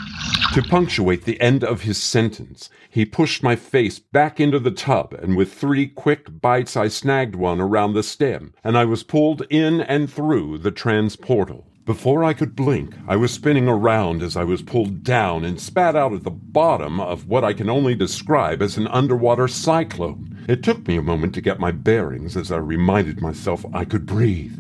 To 0.53 0.61
punctuate 0.61 1.25
the 1.25 1.41
end 1.41 1.63
of 1.63 1.81
his 1.81 1.97
sentence, 1.97 2.69
he 2.87 3.05
pushed 3.05 3.41
my 3.41 3.55
face 3.55 3.97
back 3.97 4.39
into 4.39 4.59
the 4.59 4.69
tub, 4.69 5.11
and 5.13 5.35
with 5.35 5.51
three 5.51 5.87
quick 5.87 6.41
bites, 6.41 6.77
I 6.77 6.89
snagged 6.89 7.35
one 7.35 7.59
around 7.59 7.93
the 7.93 8.03
stem, 8.03 8.53
and 8.63 8.77
I 8.77 8.85
was 8.85 9.01
pulled 9.01 9.47
in 9.49 9.81
and 9.81 10.13
through 10.13 10.59
the 10.59 10.71
transportal. 10.71 11.63
Before 11.87 12.23
I 12.23 12.33
could 12.33 12.55
blink, 12.55 12.93
I 13.07 13.15
was 13.15 13.33
spinning 13.33 13.67
around 13.67 14.21
as 14.21 14.37
I 14.37 14.43
was 14.43 14.61
pulled 14.61 15.03
down 15.03 15.43
and 15.43 15.59
spat 15.59 15.95
out 15.95 16.13
at 16.13 16.23
the 16.23 16.29
bottom 16.29 16.99
of 16.99 17.27
what 17.27 17.43
I 17.43 17.53
can 17.53 17.67
only 17.67 17.95
describe 17.95 18.61
as 18.61 18.77
an 18.77 18.87
underwater 18.89 19.47
cyclone. 19.47 20.45
It 20.47 20.61
took 20.61 20.87
me 20.87 20.97
a 20.97 21.01
moment 21.01 21.33
to 21.33 21.41
get 21.41 21.59
my 21.59 21.71
bearings 21.71 22.37
as 22.37 22.51
I 22.51 22.57
reminded 22.57 23.23
myself 23.23 23.65
I 23.73 23.85
could 23.85 24.05
breathe. 24.05 24.55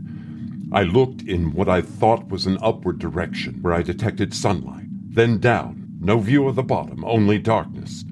I 0.71 0.81
looked 0.81 1.21
in 1.21 1.53
what 1.53 1.69
I 1.69 1.83
thought 1.83 2.29
was 2.29 2.47
an 2.47 2.57
upward 2.63 2.97
direction 2.97 3.59
where 3.61 3.75
I 3.75 3.83
detected 3.83 4.33
sunlight, 4.33 4.87
then 4.89 5.37
down, 5.37 5.82
no 6.03 6.19
view 6.19 6.47
of 6.47 6.55
the 6.55 6.63
bottom, 6.63 7.03
only 7.05 7.39
darkness. 7.39 8.03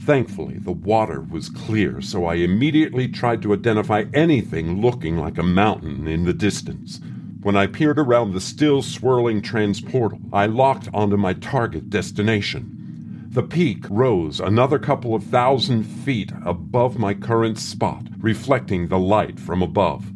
Thankfully, 0.00 0.58
the 0.58 0.72
water 0.72 1.20
was 1.20 1.48
clear, 1.48 2.00
so 2.00 2.24
I 2.24 2.34
immediately 2.36 3.08
tried 3.08 3.42
to 3.42 3.52
identify 3.52 4.04
anything 4.14 4.80
looking 4.80 5.18
like 5.18 5.36
a 5.36 5.42
mountain 5.42 6.06
in 6.08 6.24
the 6.24 6.32
distance. 6.32 7.00
When 7.42 7.56
I 7.56 7.66
peered 7.66 7.98
around 7.98 8.32
the 8.32 8.40
still 8.40 8.82
swirling 8.82 9.42
transportal, 9.42 10.20
I 10.32 10.46
locked 10.46 10.88
onto 10.94 11.16
my 11.16 11.32
target 11.32 11.90
destination. 11.90 13.28
The 13.30 13.42
peak 13.42 13.84
rose 13.88 14.40
another 14.40 14.78
couple 14.78 15.14
of 15.14 15.24
thousand 15.24 15.84
feet 15.84 16.32
above 16.44 16.98
my 16.98 17.14
current 17.14 17.58
spot, 17.58 18.04
reflecting 18.18 18.88
the 18.88 18.98
light 18.98 19.38
from 19.38 19.62
above. 19.62 20.10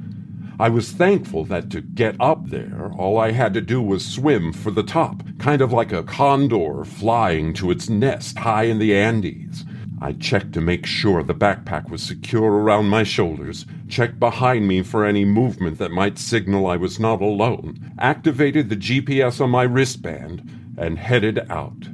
I 0.58 0.68
was 0.68 0.92
thankful 0.92 1.44
that 1.46 1.70
to 1.70 1.80
get 1.80 2.16
up 2.20 2.48
there, 2.50 2.92
all 2.96 3.18
I 3.18 3.32
had 3.32 3.54
to 3.54 3.60
do 3.60 3.82
was 3.82 4.06
swim 4.06 4.52
for 4.52 4.70
the 4.70 4.82
top, 4.82 5.22
kind 5.44 5.60
of 5.60 5.74
like 5.74 5.92
a 5.92 6.02
condor 6.02 6.82
flying 6.86 7.52
to 7.52 7.70
its 7.70 7.90
nest 7.90 8.38
high 8.38 8.62
in 8.62 8.78
the 8.78 8.96
Andes. 8.96 9.66
I 10.00 10.14
checked 10.14 10.54
to 10.54 10.62
make 10.62 10.86
sure 10.86 11.22
the 11.22 11.34
backpack 11.34 11.90
was 11.90 12.02
secure 12.02 12.50
around 12.50 12.86
my 12.86 13.02
shoulders, 13.02 13.66
checked 13.86 14.18
behind 14.18 14.66
me 14.66 14.82
for 14.82 15.04
any 15.04 15.26
movement 15.26 15.76
that 15.76 15.90
might 15.90 16.18
signal 16.18 16.66
I 16.66 16.76
was 16.76 16.98
not 16.98 17.20
alone, 17.20 17.92
activated 17.98 18.70
the 18.70 18.76
GPS 18.76 19.38
on 19.38 19.50
my 19.50 19.64
wristband, 19.64 20.50
and 20.78 20.96
headed 20.98 21.40
out. 21.50 21.90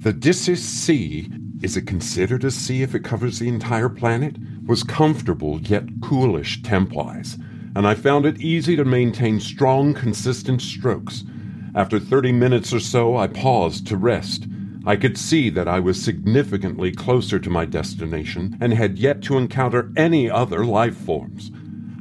The 0.00 0.12
Dissis 0.12 0.58
Sea 0.58 1.30
is 1.62 1.78
it 1.78 1.86
considered 1.86 2.44
a 2.44 2.50
sea 2.50 2.82
if 2.82 2.94
it 2.94 3.04
covers 3.04 3.38
the 3.38 3.48
entire 3.48 3.88
planet? 3.88 4.36
Was 4.66 4.84
comfortable 4.84 5.62
yet 5.62 5.84
coolish 6.02 6.62
temp-wise, 6.62 7.38
and 7.74 7.86
I 7.86 7.94
found 7.94 8.26
it 8.26 8.42
easy 8.42 8.76
to 8.76 8.84
maintain 8.84 9.40
strong, 9.40 9.94
consistent 9.94 10.60
strokes. 10.60 11.24
After 11.74 11.98
30 11.98 12.32
minutes 12.32 12.72
or 12.72 12.80
so, 12.80 13.16
I 13.16 13.26
paused 13.26 13.86
to 13.88 13.96
rest. 13.96 14.46
I 14.84 14.96
could 14.96 15.16
see 15.16 15.48
that 15.50 15.68
I 15.68 15.80
was 15.80 16.02
significantly 16.02 16.92
closer 16.92 17.38
to 17.38 17.50
my 17.50 17.64
destination 17.64 18.58
and 18.60 18.74
had 18.74 18.98
yet 18.98 19.22
to 19.22 19.38
encounter 19.38 19.92
any 19.96 20.28
other 20.30 20.64
life 20.64 20.96
forms. 20.96 21.50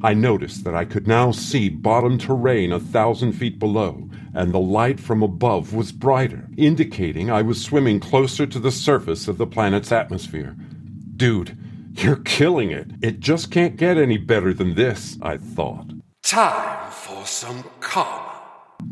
I 0.04 0.14
noticed 0.16 0.64
that 0.64 0.74
I 0.74 0.86
could 0.86 1.08
now 1.08 1.32
see 1.32 1.70
bottom 1.70 2.18
terrain 2.18 2.72
a 2.72 2.80
thousand 2.80 3.34
feet 3.34 3.60
below, 3.60 4.10
and 4.34 4.52
the 4.52 4.60
light 4.60 5.00
from 5.00 5.22
above 5.22 5.74
was 5.74 5.92
brighter, 5.92 6.50
indicating 6.58 7.30
I 7.30 7.44
was 7.44 7.62
swimming 7.64 8.00
closer 8.00 8.48
to 8.48 8.60
the 8.60 8.72
surface 8.72 9.28
of 9.28 9.38
the 9.38 9.46
planet's 9.46 9.92
atmosphere. 9.92 10.56
Dude, 11.16 11.56
You're 11.94 12.16
killing 12.18 12.72
it. 12.72 12.88
It 13.02 13.20
just 13.20 13.52
can't 13.52 13.76
get 13.76 13.98
any 13.98 14.18
better 14.18 14.54
than 14.54 14.76
this, 14.76 15.18
I 15.22 15.38
thought. 15.38 15.92
Time 16.24 16.90
for 16.92 17.26
some 17.26 17.64
karma. 17.80 18.31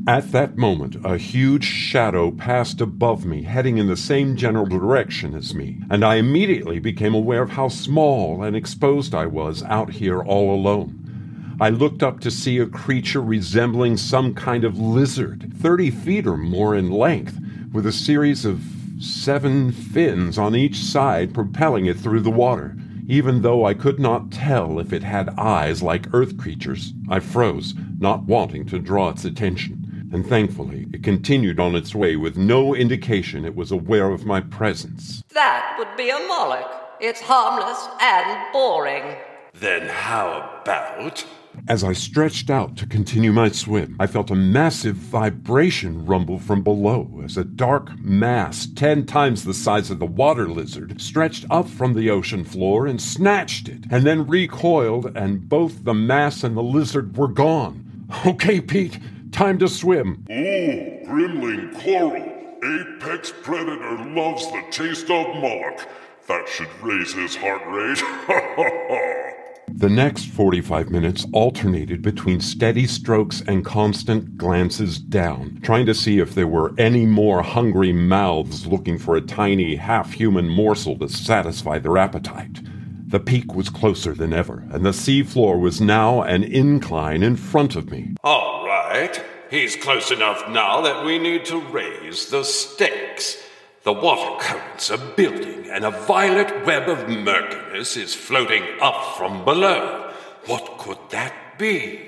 At 0.07 0.31
that 0.31 0.57
moment, 0.57 0.95
a 1.03 1.17
huge 1.17 1.65
shadow 1.65 2.31
passed 2.31 2.81
above 2.81 3.25
me, 3.25 3.43
heading 3.43 3.77
in 3.77 3.85
the 3.87 3.95
same 3.95 4.35
general 4.35 4.65
direction 4.65 5.35
as 5.35 5.53
me, 5.53 5.77
and 5.89 6.03
I 6.03 6.15
immediately 6.15 6.79
became 6.79 7.13
aware 7.13 7.43
of 7.43 7.51
how 7.51 7.67
small 7.67 8.41
and 8.41 8.55
exposed 8.55 9.13
I 9.13 9.27
was 9.27 9.61
out 9.63 9.91
here 9.91 10.21
all 10.21 10.55
alone. 10.55 11.57
I 11.61 11.69
looked 11.69 12.01
up 12.01 12.21
to 12.21 12.31
see 12.31 12.57
a 12.57 12.65
creature 12.65 13.21
resembling 13.21 13.97
some 13.97 14.33
kind 14.33 14.63
of 14.63 14.79
lizard, 14.79 15.53
30 15.59 15.91
feet 15.91 16.25
or 16.25 16.37
more 16.37 16.73
in 16.73 16.89
length, 16.89 17.37
with 17.71 17.85
a 17.85 17.91
series 17.91 18.45
of 18.45 18.63
seven 18.99 19.71
fins 19.71 20.37
on 20.37 20.55
each 20.55 20.77
side 20.77 21.33
propelling 21.33 21.85
it 21.85 21.99
through 21.99 22.21
the 22.21 22.31
water. 22.31 22.75
Even 23.07 23.41
though 23.41 23.65
I 23.65 23.73
could 23.73 23.99
not 23.99 24.31
tell 24.31 24.79
if 24.79 24.93
it 24.93 25.03
had 25.03 25.37
eyes 25.37 25.83
like 25.83 26.13
earth 26.13 26.37
creatures, 26.37 26.93
I 27.09 27.19
froze, 27.19 27.73
not 27.99 28.23
wanting 28.23 28.65
to 28.67 28.79
draw 28.79 29.09
its 29.09 29.25
attention. 29.25 29.78
And 30.11 30.25
thankfully, 30.25 30.87
it 30.93 31.03
continued 31.03 31.59
on 31.59 31.75
its 31.75 31.93
way 31.93 32.15
with 32.15 32.37
no 32.37 32.73
indication 32.73 33.45
it 33.45 33.55
was 33.55 33.71
aware 33.71 34.09
of 34.11 34.25
my 34.25 34.41
presence. 34.41 35.23
That 35.33 35.75
would 35.77 35.95
be 35.95 36.09
a 36.09 36.19
Moloch. 36.27 36.97
It's 36.99 37.21
harmless 37.21 37.87
and 38.01 38.53
boring. 38.53 39.15
Then 39.53 39.87
how 39.87 40.59
about 40.61 41.25
as 41.67 41.83
I 41.83 41.93
stretched 41.93 42.49
out 42.49 42.77
to 42.77 42.85
continue 42.85 43.31
my 43.31 43.49
swim, 43.49 43.95
I 43.99 44.07
felt 44.07 44.31
a 44.31 44.35
massive 44.35 44.95
vibration 44.95 46.05
rumble 46.05 46.39
from 46.39 46.63
below 46.63 47.21
as 47.23 47.37
a 47.37 47.43
dark 47.43 47.97
mass, 47.99 48.67
ten 48.75 49.05
times 49.05 49.43
the 49.43 49.53
size 49.53 49.91
of 49.91 49.99
the 49.99 50.05
water 50.05 50.47
lizard, 50.47 51.01
stretched 51.01 51.45
up 51.49 51.67
from 51.67 51.93
the 51.93 52.09
ocean 52.09 52.43
floor 52.43 52.87
and 52.87 53.01
snatched 53.01 53.67
it, 53.67 53.85
and 53.91 54.05
then 54.05 54.27
recoiled, 54.27 55.15
and 55.17 55.49
both 55.49 55.83
the 55.83 55.93
mass 55.93 56.43
and 56.43 56.55
the 56.55 56.63
lizard 56.63 57.17
were 57.17 57.27
gone. 57.27 57.85
Okay, 58.25 58.59
Pete, 58.59 58.97
time 59.31 59.57
to 59.59 59.67
swim. 59.67 60.25
Ooh, 60.29 61.05
Grimling 61.05 61.73
Coral. 61.81 62.35
Apex 62.61 63.31
Predator 63.41 64.05
loves 64.09 64.45
the 64.51 64.63
taste 64.69 65.09
of 65.09 65.27
Moloch. 65.35 65.87
That 66.27 66.47
should 66.47 66.67
raise 66.81 67.13
his 67.13 67.35
heart 67.35 67.61
rate. 67.67 67.99
Ha 67.99 68.41
ha 68.55 68.69
ha. 68.89 69.29
The 69.71 69.89
next 69.89 70.25
45 70.25 70.89
minutes 70.89 71.25
alternated 71.31 72.01
between 72.01 72.41
steady 72.41 72.85
strokes 72.85 73.41
and 73.47 73.63
constant 73.63 74.35
glances 74.35 74.99
down, 74.99 75.59
trying 75.63 75.85
to 75.85 75.93
see 75.93 76.19
if 76.19 76.35
there 76.35 76.47
were 76.47 76.73
any 76.77 77.05
more 77.05 77.41
hungry 77.41 77.93
mouths 77.93 78.65
looking 78.65 78.97
for 78.97 79.15
a 79.15 79.21
tiny, 79.21 79.75
half 79.75 80.11
human 80.11 80.49
morsel 80.49 80.97
to 80.99 81.07
satisfy 81.07 81.79
their 81.79 81.97
appetite. 81.97 82.59
The 83.07 83.19
peak 83.19 83.55
was 83.55 83.69
closer 83.69 84.13
than 84.13 84.33
ever, 84.33 84.65
and 84.71 84.85
the 84.85 84.93
sea 84.93 85.23
floor 85.23 85.57
was 85.57 85.79
now 85.79 86.23
an 86.23 86.43
incline 86.43 87.23
in 87.23 87.37
front 87.37 87.75
of 87.75 87.89
me. 87.89 88.15
All 88.23 88.58
right. 88.89 89.23
He's 89.49 89.75
close 89.75 90.11
enough 90.11 90.49
now 90.49 90.81
that 90.81 91.05
we 91.05 91.17
need 91.17 91.45
to 91.45 91.59
raise 91.59 92.27
the 92.29 92.43
stakes. 92.43 93.37
The 93.83 93.93
water 93.93 94.43
currents 94.43 94.91
are 94.91 94.97
building, 95.15 95.69
and 95.69 95.85
a 95.85 95.91
violet 95.91 96.65
web 96.65 96.89
of 96.89 97.07
murkiness 97.07 97.95
is 97.97 98.13
floating 98.13 98.63
up 98.81 99.17
from 99.17 99.45
below. 99.45 100.11
What 100.45 100.77
could 100.77 100.97
that 101.11 101.33
be? 101.57 101.99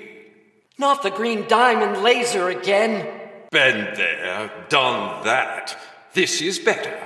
Not 0.78 1.02
the 1.02 1.10
green 1.10 1.46
diamond 1.48 2.02
laser 2.02 2.48
again. 2.48 2.94
Been 3.50 3.94
there, 3.94 4.50
done 4.68 5.24
that. 5.24 5.76
This 6.12 6.40
is 6.42 6.58
better. 6.58 6.96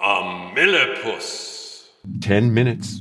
A 0.00 0.52
millipus. 0.54 1.88
Ten 2.20 2.54
minutes, 2.54 3.00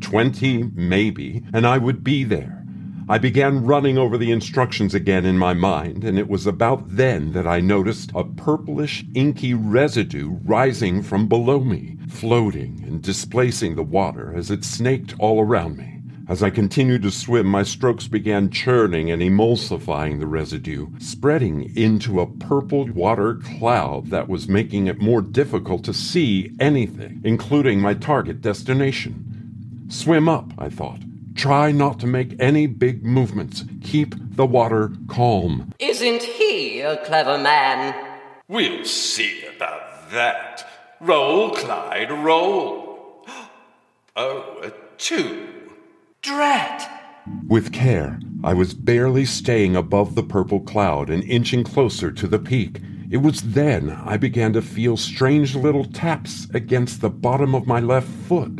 twenty 0.00 0.64
maybe, 0.74 1.44
and 1.52 1.66
I 1.66 1.78
would 1.78 2.02
be 2.02 2.24
there. 2.24 2.64
I 3.10 3.16
began 3.16 3.64
running 3.64 3.96
over 3.96 4.18
the 4.18 4.30
instructions 4.30 4.94
again 4.94 5.24
in 5.24 5.38
my 5.38 5.54
mind, 5.54 6.04
and 6.04 6.18
it 6.18 6.28
was 6.28 6.46
about 6.46 6.82
then 6.86 7.32
that 7.32 7.46
I 7.46 7.58
noticed 7.58 8.10
a 8.14 8.22
purplish, 8.22 9.02
inky 9.14 9.54
residue 9.54 10.36
rising 10.44 11.02
from 11.02 11.26
below 11.26 11.60
me, 11.60 11.96
floating 12.06 12.84
and 12.86 13.02
displacing 13.02 13.76
the 13.76 13.82
water 13.82 14.34
as 14.36 14.50
it 14.50 14.62
snaked 14.62 15.14
all 15.18 15.40
around 15.40 15.78
me. 15.78 16.00
As 16.28 16.42
I 16.42 16.50
continued 16.50 17.00
to 17.00 17.10
swim, 17.10 17.46
my 17.46 17.62
strokes 17.62 18.08
began 18.08 18.50
churning 18.50 19.10
and 19.10 19.22
emulsifying 19.22 20.20
the 20.20 20.26
residue, 20.26 20.88
spreading 20.98 21.74
into 21.74 22.20
a 22.20 22.26
purple 22.26 22.88
water 22.88 23.36
cloud 23.36 24.10
that 24.10 24.28
was 24.28 24.50
making 24.50 24.86
it 24.86 25.00
more 25.00 25.22
difficult 25.22 25.82
to 25.84 25.94
see 25.94 26.54
anything, 26.60 27.22
including 27.24 27.80
my 27.80 27.94
target 27.94 28.42
destination. 28.42 29.86
Swim 29.88 30.28
up, 30.28 30.52
I 30.58 30.68
thought. 30.68 31.07
Try 31.38 31.70
not 31.70 32.00
to 32.00 32.06
make 32.08 32.34
any 32.40 32.66
big 32.66 33.04
movements. 33.04 33.64
Keep 33.80 34.16
the 34.34 34.44
water 34.44 34.90
calm. 35.06 35.72
Isn't 35.78 36.24
he 36.24 36.80
a 36.80 36.96
clever 37.04 37.38
man? 37.38 37.94
We'll 38.48 38.84
see 38.84 39.44
about 39.46 40.10
that. 40.10 40.66
Roll, 41.00 41.52
Clyde, 41.52 42.10
roll. 42.10 43.24
Oh, 44.16 44.58
a 44.64 44.72
two. 44.96 45.46
Drat! 46.22 47.24
With 47.46 47.72
care, 47.72 48.18
I 48.42 48.52
was 48.52 48.74
barely 48.74 49.24
staying 49.24 49.76
above 49.76 50.16
the 50.16 50.24
purple 50.24 50.58
cloud 50.58 51.08
and 51.08 51.22
inching 51.22 51.62
closer 51.62 52.10
to 52.10 52.26
the 52.26 52.40
peak. 52.40 52.80
It 53.12 53.18
was 53.18 53.42
then 53.42 53.92
I 53.92 54.16
began 54.16 54.52
to 54.54 54.60
feel 54.60 54.96
strange 54.96 55.54
little 55.54 55.84
taps 55.84 56.48
against 56.52 57.00
the 57.00 57.10
bottom 57.10 57.54
of 57.54 57.68
my 57.68 57.78
left 57.78 58.08
foot. 58.08 58.58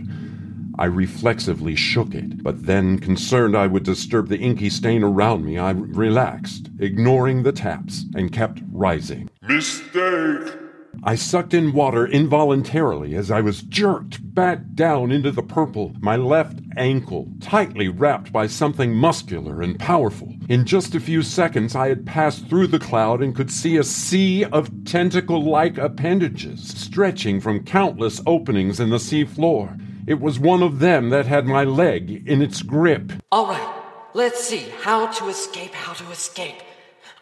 I 0.79 0.85
reflexively 0.85 1.75
shook 1.75 2.15
it, 2.15 2.43
but 2.43 2.67
then, 2.67 2.99
concerned 2.99 3.57
I 3.57 3.67
would 3.67 3.83
disturb 3.83 4.29
the 4.29 4.39
inky 4.39 4.71
stain 4.71 5.03
around 5.03 5.45
me, 5.45 5.59
I 5.59 5.73
relaxed, 5.73 6.71
ignoring 6.79 7.43
the 7.43 7.51
taps, 7.51 8.05
and 8.15 8.33
kept 8.33 8.61
rising. 8.71 9.29
Mistake! 9.43 10.55
I 11.03 11.15
sucked 11.15 11.55
in 11.55 11.73
water 11.73 12.07
involuntarily 12.07 13.15
as 13.15 13.31
I 13.31 13.41
was 13.41 13.63
jerked 13.63 14.35
back 14.35 14.61
down 14.75 15.11
into 15.13 15.31
the 15.31 15.43
purple, 15.43 15.95
my 16.01 16.17
left 16.17 16.61
ankle 16.77 17.29
tightly 17.41 17.89
wrapped 17.89 18.33
by 18.33 18.47
something 18.47 18.95
muscular 18.95 19.63
and 19.63 19.79
powerful. 19.79 20.35
In 20.49 20.65
just 20.65 20.95
a 20.95 21.01
few 21.01 21.23
seconds, 21.23 21.77
I 21.77 21.89
had 21.89 22.07
passed 22.07 22.49
through 22.49 22.69
the 22.69 22.79
cloud 22.79 23.23
and 23.23 23.35
could 23.35 23.51
see 23.51 23.77
a 23.77 23.85
sea 23.85 24.45
of 24.45 24.85
tentacle 24.85 25.43
like 25.43 25.79
appendages 25.79 26.69
stretching 26.69 27.41
from 27.41 27.65
countless 27.65 28.21
openings 28.27 28.81
in 28.81 28.91
the 28.91 29.01
sea 29.01 29.25
floor. 29.25 29.77
It 30.09 30.23
was 30.23 30.39
one 30.39 30.63
of 30.63 30.79
them 30.79 31.11
that 31.11 31.27
had 31.27 31.45
my 31.45 31.65
leg 31.65 32.27
in 32.27 32.41
its 32.41 32.63
grip. 32.63 33.13
All 33.31 33.47
right, 33.47 33.83
let's 34.15 34.43
see 34.43 34.65
how 34.81 35.09
to 35.09 35.29
escape, 35.29 35.75
how 35.75 35.93
to 35.93 36.11
escape. 36.11 36.63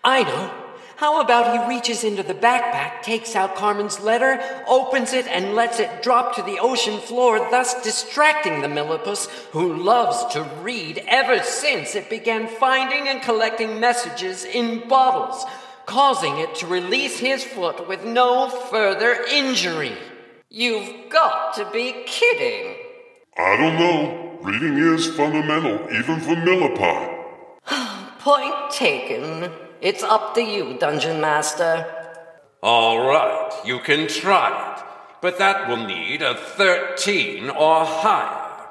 I 0.05 0.23
know. 0.23 0.53
How 0.95 1.21
about 1.21 1.53
he 1.53 1.75
reaches 1.75 2.05
into 2.05 2.23
the 2.23 2.33
backpack, 2.33 3.03
takes 3.03 3.35
out 3.35 3.57
Carmen's 3.57 3.99
letter, 3.99 4.39
opens 4.69 5.13
it, 5.13 5.27
and 5.27 5.57
lets 5.57 5.81
it 5.81 6.01
drop 6.01 6.37
to 6.37 6.43
the 6.43 6.61
ocean 6.61 7.01
floor, 7.01 7.41
thus 7.51 7.83
distracting 7.83 8.63
the 8.63 8.69
millipus, 8.69 9.27
who 9.51 9.75
loves 9.75 10.33
to 10.35 10.45
read 10.63 11.03
ever 11.09 11.43
since 11.43 11.97
it 11.97 12.09
began 12.09 12.47
finding 12.47 13.09
and 13.09 13.21
collecting 13.21 13.81
messages 13.81 14.45
in 14.45 14.89
bottles, 14.89 15.45
causing 15.87 16.39
it 16.39 16.55
to 16.55 16.69
release 16.69 17.19
his 17.19 17.43
foot 17.43 17.89
with 17.89 18.05
no 18.05 18.49
further 18.49 19.25
injury. 19.29 19.97
You've 20.57 21.11
got 21.11 21.53
to 21.57 21.71
be 21.71 21.95
kidding. 22.07 22.77
I 23.37 23.59
don't 23.59 23.79
know. 23.79 24.39
Reading 24.41 24.79
is 24.79 25.07
fundamental, 25.09 25.87
even 25.95 26.19
for 26.19 26.35
Millipie. 26.35 27.25
Point 28.21 28.71
taken. 28.71 29.53
It's 29.83 30.03
up 30.03 30.35
to 30.35 30.41
you, 30.41 30.79
Dungeon 30.79 31.21
Master. 31.21 31.85
All 32.63 33.07
right, 33.07 33.53
you 33.67 33.81
can 33.81 34.09
try 34.09 34.49
it, 34.79 34.85
but 35.21 35.37
that 35.37 35.69
will 35.69 35.87
need 35.87 36.23
a 36.23 36.35
13 36.35 37.51
or 37.51 37.85
higher. 37.85 38.67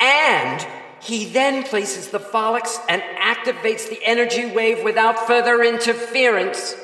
And 0.00 0.66
he 1.02 1.26
then 1.26 1.64
places 1.64 2.08
the 2.08 2.18
Folix 2.18 2.78
and 2.88 3.02
activates 3.18 3.90
the 3.90 4.02
energy 4.02 4.46
wave 4.46 4.82
without 4.82 5.26
further 5.26 5.62
interference. 5.62 6.74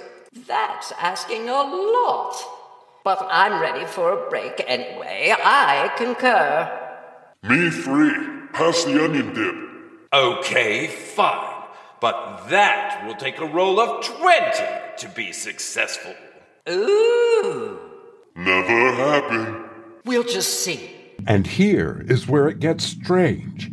That's 0.46 0.92
asking 1.00 1.48
a 1.48 1.62
lot. 1.62 2.61
But 3.04 3.26
I'm 3.30 3.60
ready 3.60 3.84
for 3.84 4.12
a 4.12 4.30
break 4.30 4.62
anyway. 4.66 5.34
I 5.36 5.92
concur. 5.96 6.70
Me 7.42 7.68
free. 7.70 8.14
Pass 8.52 8.84
the 8.84 9.04
onion 9.04 9.34
dip. 9.34 9.54
Okay, 10.12 10.86
fine. 10.86 11.64
But 12.00 12.46
that 12.48 13.04
will 13.06 13.16
take 13.16 13.38
a 13.38 13.46
roll 13.46 13.80
of 13.80 14.04
20 14.04 14.40
to 14.98 15.08
be 15.16 15.32
successful. 15.32 16.14
Ooh. 16.68 17.78
Never 18.36 18.92
happened. 18.94 19.64
We'll 20.04 20.22
just 20.22 20.62
see. 20.62 20.90
And 21.26 21.46
here 21.46 22.04
is 22.08 22.28
where 22.28 22.48
it 22.48 22.60
gets 22.60 22.84
strange. 22.84 23.70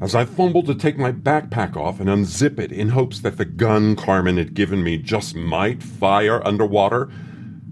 As 0.00 0.14
I 0.14 0.24
fumbled 0.24 0.66
to 0.66 0.74
take 0.74 0.96
my 0.96 1.12
backpack 1.12 1.76
off 1.76 2.00
and 2.00 2.08
unzip 2.08 2.58
it 2.58 2.72
in 2.72 2.88
hopes 2.90 3.20
that 3.20 3.36
the 3.36 3.44
gun 3.44 3.96
Carmen 3.96 4.38
had 4.38 4.54
given 4.54 4.82
me 4.82 4.96
just 4.96 5.36
might 5.36 5.82
fire 5.82 6.46
underwater, 6.46 7.10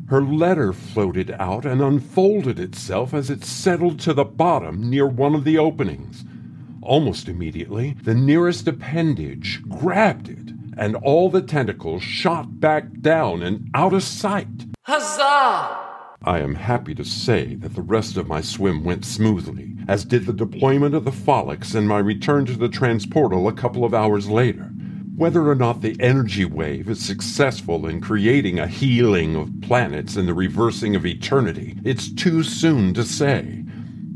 Her 0.08 0.22
letter 0.22 0.72
floated 0.72 1.36
out 1.38 1.66
and 1.66 1.82
unfolded 1.82 2.58
itself 2.58 3.12
as 3.12 3.28
it 3.28 3.44
settled 3.44 4.00
to 4.00 4.14
the 4.14 4.24
bottom 4.24 4.88
near 4.88 5.06
one 5.06 5.34
of 5.34 5.44
the 5.44 5.58
openings. 5.58 6.24
Almost 6.80 7.28
immediately, 7.28 7.94
the 8.04 8.14
nearest 8.14 8.66
appendage 8.66 9.62
grabbed 9.68 10.30
it, 10.30 10.52
and 10.78 10.96
all 10.96 11.28
the 11.28 11.42
tentacles 11.42 12.02
shot 12.02 12.58
back 12.58 13.00
down 13.02 13.42
and 13.42 13.68
out 13.74 13.92
of 13.92 14.02
sight. 14.02 14.64
Huzzah! 14.84 15.76
I 16.22 16.38
am 16.38 16.54
happy 16.54 16.94
to 16.94 17.04
say 17.04 17.56
that 17.56 17.74
the 17.74 17.82
rest 17.82 18.16
of 18.16 18.26
my 18.26 18.40
swim 18.40 18.84
went 18.84 19.04
smoothly, 19.04 19.76
as 19.88 20.06
did 20.06 20.24
the 20.24 20.32
deployment 20.32 20.94
of 20.94 21.04
the 21.04 21.12
Follex 21.12 21.74
and 21.74 21.86
my 21.86 21.98
return 21.98 22.46
to 22.46 22.56
the 22.56 22.70
transportal 22.70 23.46
a 23.46 23.52
couple 23.52 23.84
of 23.84 23.92
hours 23.92 24.30
later. 24.30 24.72
Whether 25.18 25.50
or 25.50 25.56
not 25.56 25.80
the 25.80 25.96
energy 25.98 26.44
wave 26.44 26.88
is 26.88 27.04
successful 27.04 27.88
in 27.88 28.00
creating 28.00 28.60
a 28.60 28.68
healing 28.68 29.34
of 29.34 29.50
planets 29.62 30.14
and 30.14 30.28
the 30.28 30.32
reversing 30.32 30.94
of 30.94 31.04
eternity, 31.04 31.76
it's 31.82 32.08
too 32.08 32.44
soon 32.44 32.94
to 32.94 33.02
say. 33.02 33.64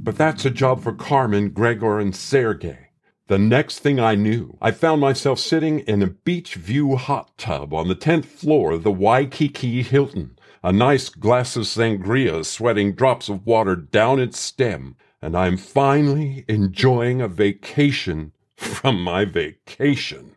But 0.04 0.16
that's 0.16 0.44
a 0.44 0.50
job 0.50 0.80
for 0.80 0.92
Carmen, 0.92 1.48
Gregor, 1.48 1.98
and 1.98 2.14
Sergei. 2.14 2.90
The 3.26 3.36
next 3.36 3.80
thing 3.80 3.98
I 3.98 4.14
knew, 4.14 4.56
I 4.62 4.70
found 4.70 5.00
myself 5.00 5.40
sitting 5.40 5.80
in 5.80 6.02
a 6.02 6.06
beach 6.06 6.54
view 6.54 6.94
hot 6.94 7.36
tub 7.36 7.74
on 7.74 7.88
the 7.88 7.96
10th 7.96 8.26
floor 8.26 8.70
of 8.70 8.84
the 8.84 8.92
Waikiki 8.92 9.82
Hilton, 9.82 10.38
a 10.62 10.72
nice 10.72 11.08
glass 11.08 11.56
of 11.56 11.64
sangria 11.64 12.44
sweating 12.44 12.92
drops 12.92 13.28
of 13.28 13.44
water 13.44 13.74
down 13.74 14.20
its 14.20 14.38
stem, 14.38 14.94
and 15.20 15.36
I'm 15.36 15.56
finally 15.56 16.44
enjoying 16.46 17.20
a 17.20 17.26
vacation 17.26 18.30
from 18.56 19.02
my 19.02 19.24
vacation. 19.24 20.36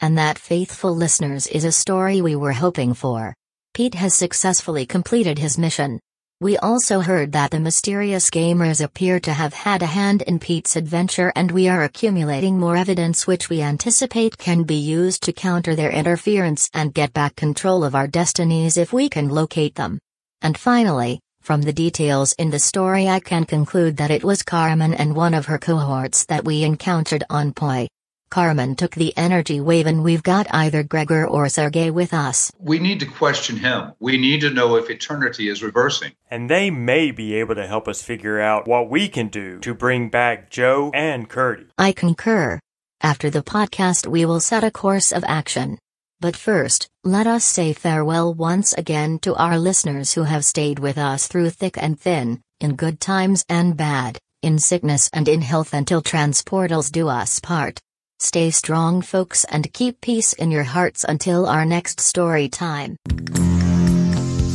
And 0.00 0.16
that, 0.16 0.38
faithful 0.38 0.94
listeners, 0.94 1.46
is 1.48 1.64
a 1.64 1.72
story 1.72 2.20
we 2.20 2.36
were 2.36 2.52
hoping 2.52 2.94
for. 2.94 3.34
Pete 3.74 3.94
has 3.94 4.14
successfully 4.14 4.86
completed 4.86 5.38
his 5.38 5.58
mission. 5.58 5.98
We 6.40 6.56
also 6.56 7.00
heard 7.00 7.32
that 7.32 7.50
the 7.50 7.58
mysterious 7.58 8.30
gamers 8.30 8.80
appear 8.80 9.18
to 9.18 9.32
have 9.32 9.52
had 9.52 9.82
a 9.82 9.86
hand 9.86 10.22
in 10.22 10.38
Pete's 10.38 10.76
adventure, 10.76 11.32
and 11.34 11.50
we 11.50 11.68
are 11.68 11.82
accumulating 11.82 12.60
more 12.60 12.76
evidence 12.76 13.26
which 13.26 13.50
we 13.50 13.60
anticipate 13.60 14.38
can 14.38 14.62
be 14.62 14.76
used 14.76 15.24
to 15.24 15.32
counter 15.32 15.74
their 15.74 15.90
interference 15.90 16.70
and 16.72 16.94
get 16.94 17.12
back 17.12 17.34
control 17.34 17.82
of 17.82 17.96
our 17.96 18.06
destinies 18.06 18.76
if 18.76 18.92
we 18.92 19.08
can 19.08 19.28
locate 19.28 19.74
them. 19.74 19.98
And 20.40 20.56
finally, 20.56 21.18
from 21.42 21.62
the 21.62 21.72
details 21.72 22.34
in 22.34 22.50
the 22.50 22.60
story, 22.60 23.08
I 23.08 23.18
can 23.18 23.44
conclude 23.44 23.96
that 23.96 24.12
it 24.12 24.22
was 24.22 24.44
Carmen 24.44 24.94
and 24.94 25.16
one 25.16 25.34
of 25.34 25.46
her 25.46 25.58
cohorts 25.58 26.24
that 26.26 26.44
we 26.44 26.62
encountered 26.62 27.24
on 27.28 27.52
Poi. 27.52 27.88
Carmen 28.30 28.76
took 28.76 28.94
the 28.94 29.16
energy 29.16 29.60
wave, 29.60 29.86
and 29.86 30.02
we've 30.04 30.22
got 30.22 30.46
either 30.50 30.82
Gregor 30.82 31.26
or 31.26 31.48
Sergei 31.48 31.90
with 31.90 32.12
us. 32.12 32.52
We 32.58 32.78
need 32.78 33.00
to 33.00 33.06
question 33.06 33.56
him. 33.56 33.92
We 34.00 34.16
need 34.16 34.40
to 34.42 34.50
know 34.50 34.76
if 34.76 34.90
eternity 34.90 35.48
is 35.48 35.62
reversing. 35.62 36.12
And 36.30 36.50
they 36.50 36.70
may 36.70 37.10
be 37.10 37.34
able 37.34 37.54
to 37.54 37.66
help 37.66 37.88
us 37.88 38.02
figure 38.02 38.40
out 38.40 38.68
what 38.68 38.90
we 38.90 39.08
can 39.08 39.28
do 39.28 39.58
to 39.60 39.74
bring 39.74 40.10
back 40.10 40.50
Joe 40.50 40.90
and 40.94 41.28
Curdy. 41.28 41.66
I 41.78 41.92
concur. 41.92 42.60
After 43.00 43.30
the 43.30 43.42
podcast, 43.42 44.06
we 44.06 44.24
will 44.24 44.40
set 44.40 44.64
a 44.64 44.70
course 44.70 45.12
of 45.12 45.24
action. 45.24 45.78
But 46.20 46.34
first, 46.34 46.88
let 47.04 47.28
us 47.28 47.44
say 47.44 47.72
farewell 47.72 48.34
once 48.34 48.72
again 48.72 49.20
to 49.20 49.36
our 49.36 49.56
listeners 49.56 50.14
who 50.14 50.24
have 50.24 50.44
stayed 50.44 50.80
with 50.80 50.98
us 50.98 51.28
through 51.28 51.50
thick 51.50 51.76
and 51.80 51.98
thin, 51.98 52.42
in 52.60 52.74
good 52.74 52.98
times 52.98 53.44
and 53.48 53.76
bad, 53.76 54.18
in 54.42 54.58
sickness 54.58 55.08
and 55.12 55.28
in 55.28 55.42
health 55.42 55.72
until 55.72 56.02
transportals 56.02 56.90
do 56.90 57.08
us 57.08 57.38
part. 57.38 57.80
Stay 58.20 58.50
strong, 58.50 59.00
folks, 59.00 59.44
and 59.44 59.72
keep 59.72 60.00
peace 60.00 60.32
in 60.32 60.50
your 60.50 60.64
hearts 60.64 61.04
until 61.08 61.46
our 61.46 61.64
next 61.64 62.00
story 62.00 62.48
time. 62.48 62.96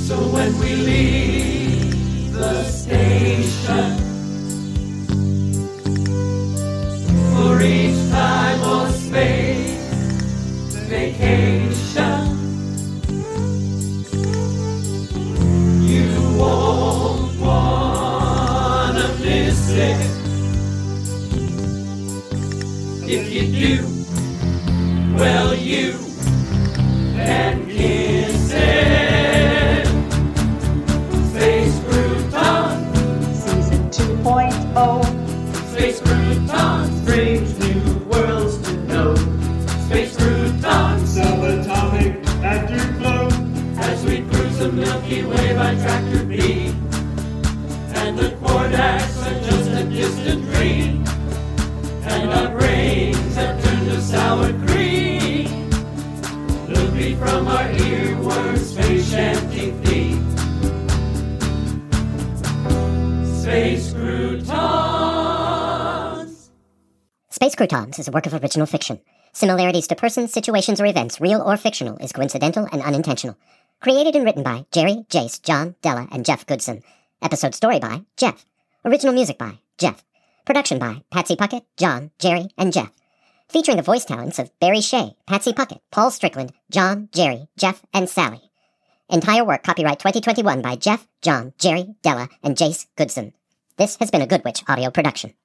So 0.06 0.18
when 0.18 0.60
we 0.60 0.76
leave 0.76 2.34
the 2.34 2.64
station 2.66 3.98
for 7.34 7.62
each 7.62 8.12
time 8.12 8.83
Space 67.54 67.70
Croutons 67.70 68.00
is 68.00 68.08
a 68.08 68.12
work 68.12 68.26
of 68.26 68.34
original 68.34 68.66
fiction. 68.66 69.00
Similarities 69.32 69.86
to 69.86 69.96
persons, 69.96 70.34
situations, 70.34 70.82
or 70.82 70.88
events, 70.88 71.22
real 71.22 71.40
or 71.40 71.56
fictional, 71.56 71.98
is 71.98 72.12
coincidental 72.12 72.68
and 72.72 72.82
unintentional. 72.82 73.38
Created 73.80 74.16
and 74.16 74.26
written 74.26 74.42
by 74.42 74.66
Jerry, 74.72 75.06
Jace, 75.08 75.40
John, 75.40 75.76
Della, 75.84 76.08
and 76.12 76.26
Jeff 76.26 76.48
Goodson. 76.48 76.82
Episode 77.22 77.54
story 77.54 77.78
by 77.78 78.06
Jeff. 78.18 78.44
Original 78.84 79.14
music 79.14 79.38
by 79.38 79.60
Jeff. 79.78 80.04
Production 80.46 80.80
by 80.80 81.04
Patsy 81.12 81.36
Puckett, 81.36 81.62
John, 81.78 82.10
Jerry, 82.18 82.48
and 82.58 82.74
Jeff. 82.74 82.92
Featuring 83.50 83.78
the 83.78 83.84
voice 83.84 84.06
talents 84.06 84.40
of 84.40 84.50
Barry 84.60 84.82
Shea, 84.82 85.16
Patsy 85.28 85.54
Puckett, 85.54 85.82
Paul 85.92 86.10
Strickland, 86.10 86.54
John, 86.72 87.08
Jerry, 87.12 87.50
Jeff, 87.56 87.84
and 87.94 88.10
Sally. 88.10 88.42
Entire 89.10 89.46
work 89.46 89.62
copyright 89.62 90.00
2021 90.00 90.64
by 90.64 90.76
Jeff, 90.76 91.08
John, 91.22 91.54
Jerry, 91.60 91.94
Della, 92.02 92.30
and 92.42 92.58
Jace 92.58 92.88
Goodson. 92.96 93.32
This 93.78 93.98
has 93.98 94.10
been 94.10 94.24
a 94.24 94.28
Good 94.28 94.44
Witch 94.44 94.64
audio 94.68 94.90
production. 94.90 95.36